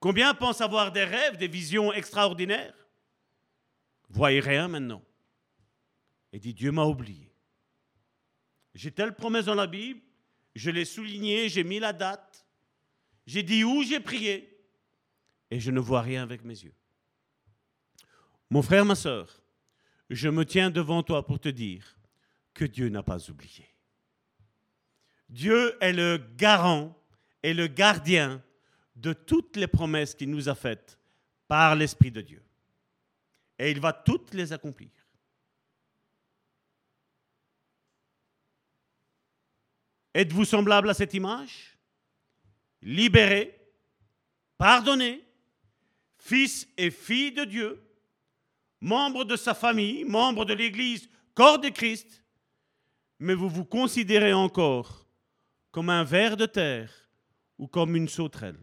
[0.00, 2.74] Combien pensent avoir des rêves, des visions extraordinaires?
[4.08, 5.02] Voyez rien maintenant.
[6.32, 7.27] Et dit Dieu m'a oublié.
[8.78, 10.00] J'ai telle promesse dans la Bible,
[10.54, 12.46] je l'ai soulignée, j'ai mis la date,
[13.26, 14.56] j'ai dit où j'ai prié,
[15.50, 16.76] et je ne vois rien avec mes yeux.
[18.48, 19.42] Mon frère, ma soeur,
[20.10, 21.98] je me tiens devant toi pour te dire
[22.54, 23.66] que Dieu n'a pas oublié.
[25.28, 26.96] Dieu est le garant
[27.42, 28.40] et le gardien
[28.94, 31.00] de toutes les promesses qu'il nous a faites
[31.48, 32.44] par l'Esprit de Dieu.
[33.58, 34.97] Et il va toutes les accomplir.
[40.14, 41.76] Êtes-vous semblable à cette image?
[42.82, 43.58] Libéré,
[44.56, 45.24] pardonné,
[46.18, 47.82] fils et fille de Dieu,
[48.80, 52.22] membre de sa famille, membre de l'Église, corps de Christ,
[53.18, 55.06] mais vous vous considérez encore
[55.70, 56.92] comme un ver de terre
[57.58, 58.60] ou comme une sauterelle.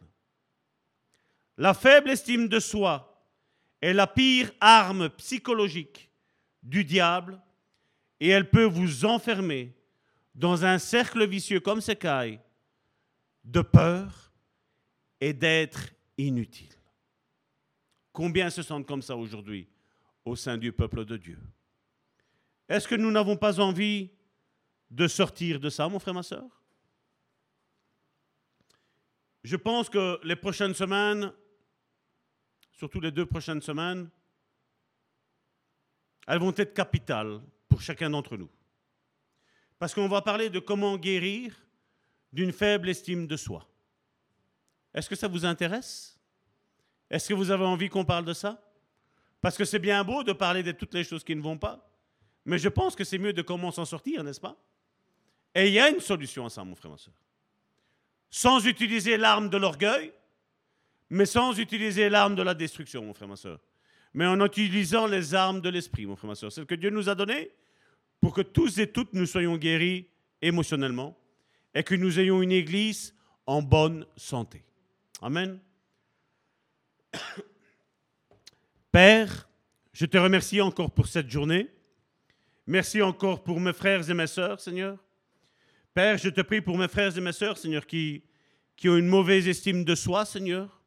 [1.58, 3.24] La faible estime de soi
[3.82, 6.10] est la pire arme psychologique
[6.64, 7.42] du diable
[8.20, 9.74] et elle peut vous enfermer
[10.36, 12.42] dans un cercle vicieux comme cailles
[13.44, 14.34] de peur
[15.22, 16.74] et d'être inutile.
[18.12, 19.68] Combien se sentent comme ça aujourd'hui
[20.26, 21.40] au sein du peuple de Dieu?
[22.68, 24.12] Est-ce que nous n'avons pas envie
[24.90, 26.64] de sortir de ça, mon frère, ma soeur
[29.44, 31.32] Je pense que les prochaines semaines,
[32.72, 34.10] surtout les deux prochaines semaines,
[36.28, 38.50] elles vont être capitales pour chacun d'entre nous.
[39.80, 41.56] Parce qu'on va parler de comment guérir
[42.32, 43.68] d'une faible estime de soi.
[44.94, 46.20] Est-ce que ça vous intéresse?
[47.10, 48.62] Est-ce que vous avez envie qu'on parle de ça?
[49.42, 51.88] Parce que c'est bien beau de parler de toutes les choses qui ne vont pas,
[52.46, 54.56] mais je pense que c'est mieux de comment s'en sortir, n'est-ce pas?
[55.54, 57.14] Et il y a une solution à ça, mon frère, ma soeur.
[58.30, 60.12] Sans utiliser l'arme de l'orgueil,
[61.10, 63.60] mais sans utiliser l'arme de la destruction, mon frère, ma soeur.
[64.14, 66.52] Mais en utilisant les armes de l'esprit, mon frère, ma soeur.
[66.52, 67.52] C'est ce que Dieu nous a donné
[68.26, 70.08] pour que tous et toutes nous soyons guéris
[70.42, 71.16] émotionnellement
[71.76, 73.14] et que nous ayons une église
[73.46, 74.64] en bonne santé.
[75.22, 75.60] Amen.
[78.92, 79.48] Père,
[79.94, 81.70] je te remercie encore pour cette journée.
[82.66, 84.98] Merci encore pour mes frères et mes sœurs, Seigneur.
[85.94, 88.24] Père, je te prie pour mes frères et mes sœurs, Seigneur, qui,
[88.76, 90.82] qui ont une mauvaise estime de soi, Seigneur.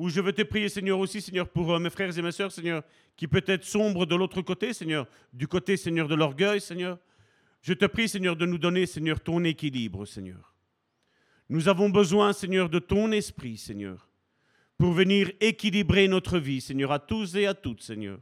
[0.00, 2.50] Ou je veux te prier, Seigneur, aussi, Seigneur, pour euh, mes frères et mes sœurs,
[2.50, 2.82] Seigneur,
[3.16, 6.98] qui peut-être sombrent de l'autre côté, Seigneur, du côté, Seigneur, de l'orgueil, Seigneur.
[7.60, 10.54] Je te prie, Seigneur, de nous donner, Seigneur, ton équilibre, Seigneur.
[11.50, 14.10] Nous avons besoin, Seigneur, de ton esprit, Seigneur
[14.80, 18.18] pour venir équilibrer notre vie, Seigneur, à tous et à toutes, Seigneur.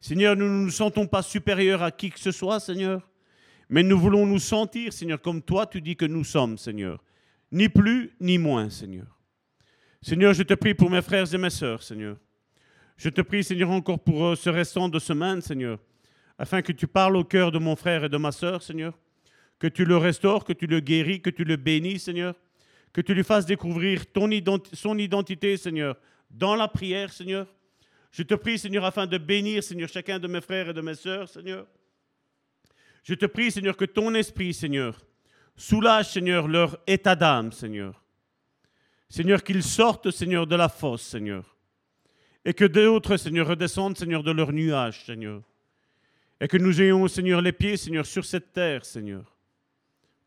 [0.00, 3.10] Seigneur, nous ne nous sentons pas supérieurs à qui que ce soit, Seigneur,
[3.68, 7.02] mais nous voulons nous sentir, Seigneur, comme toi tu dis que nous sommes, Seigneur.
[7.50, 9.18] Ni plus, ni moins, Seigneur.
[10.04, 12.16] Seigneur, je te prie pour mes frères et mes sœurs, Seigneur.
[12.96, 15.78] Je te prie, Seigneur, encore pour euh, ce restant de semaine, Seigneur,
[16.36, 18.98] afin que tu parles au cœur de mon frère et de ma sœur, Seigneur,
[19.60, 22.34] que tu le restaures, que tu le guéris, que tu le bénis, Seigneur,
[22.92, 24.02] que tu lui fasses découvrir
[24.72, 25.96] son identité, Seigneur,
[26.28, 27.46] dans la prière, Seigneur.
[28.10, 30.96] Je te prie, Seigneur, afin de bénir, Seigneur, chacun de mes frères et de mes
[30.96, 31.64] sœurs, Seigneur.
[33.04, 34.98] Je te prie, Seigneur, que ton esprit, Seigneur,
[35.54, 38.01] soulage, Seigneur, leur état d'âme, Seigneur.
[39.12, 41.54] Seigneur, qu'ils sortent, Seigneur, de la fosse, Seigneur.
[42.46, 45.42] Et que d'autres, Seigneur, redescendent, Seigneur, de leur nuage, Seigneur.
[46.40, 49.36] Et que nous ayons, Seigneur, les pieds, Seigneur, sur cette terre, Seigneur,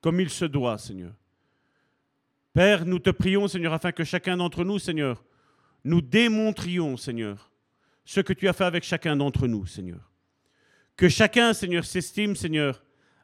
[0.02, 1.14] comme il se doit, Seigneur.
[2.54, 5.24] Père, nous te prions, Seigneur, afin que chacun d'entre nous, Seigneur,
[5.84, 7.50] nous démontrions, Seigneur,
[8.06, 10.12] ce que tu as fait avec chacun d'entre nous, Seigneur.
[10.96, 12.84] Que chacun, Seigneur, s'estime, Seigneur,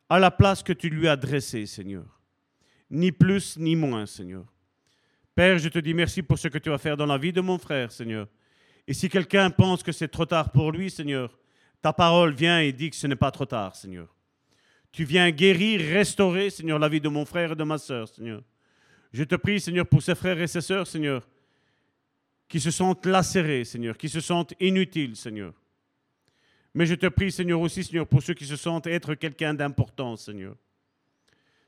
[0.10, 2.20] à la place que tu lui as dressée, Seigneur.
[2.90, 4.51] Ni plus ni moins, Seigneur.
[5.34, 7.42] Père, je te dis merci pour ce que tu vas faire dans la vie de
[7.42, 8.28] mon frère, Seigneur.
[8.88, 11.38] Et si quelqu'un pense que c'est trop tard pour lui, Seigneur,
[11.82, 14.14] ta parole vient et dit que ce n'est pas trop tard, Seigneur.
[14.92, 18.44] Tu viens guérir, restaurer, Seigneur, la vie de mon frère et de ma sœur, Seigneur.
[19.14, 21.28] Je te prie, Seigneur, pour ses frères et ses sœurs, Seigneur,
[22.48, 25.54] qui se sentent lacérés, Seigneur, qui se sentent inutiles, Seigneur.
[26.74, 30.18] Mais je te prie, Seigneur, aussi, Seigneur, pour ceux qui se sentent être quelqu'un d'important,
[30.18, 30.56] Seigneur.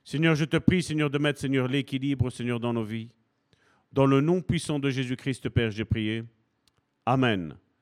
[0.04, 3.10] Seigneur, je te prie, Seigneur, de mettre, Seigneur, l'équilibre, Seigneur, dans nos vies.
[3.94, 6.24] Dans le nom puissant de Jésus-Christ, Père, j'ai prié.
[7.06, 7.56] Amen.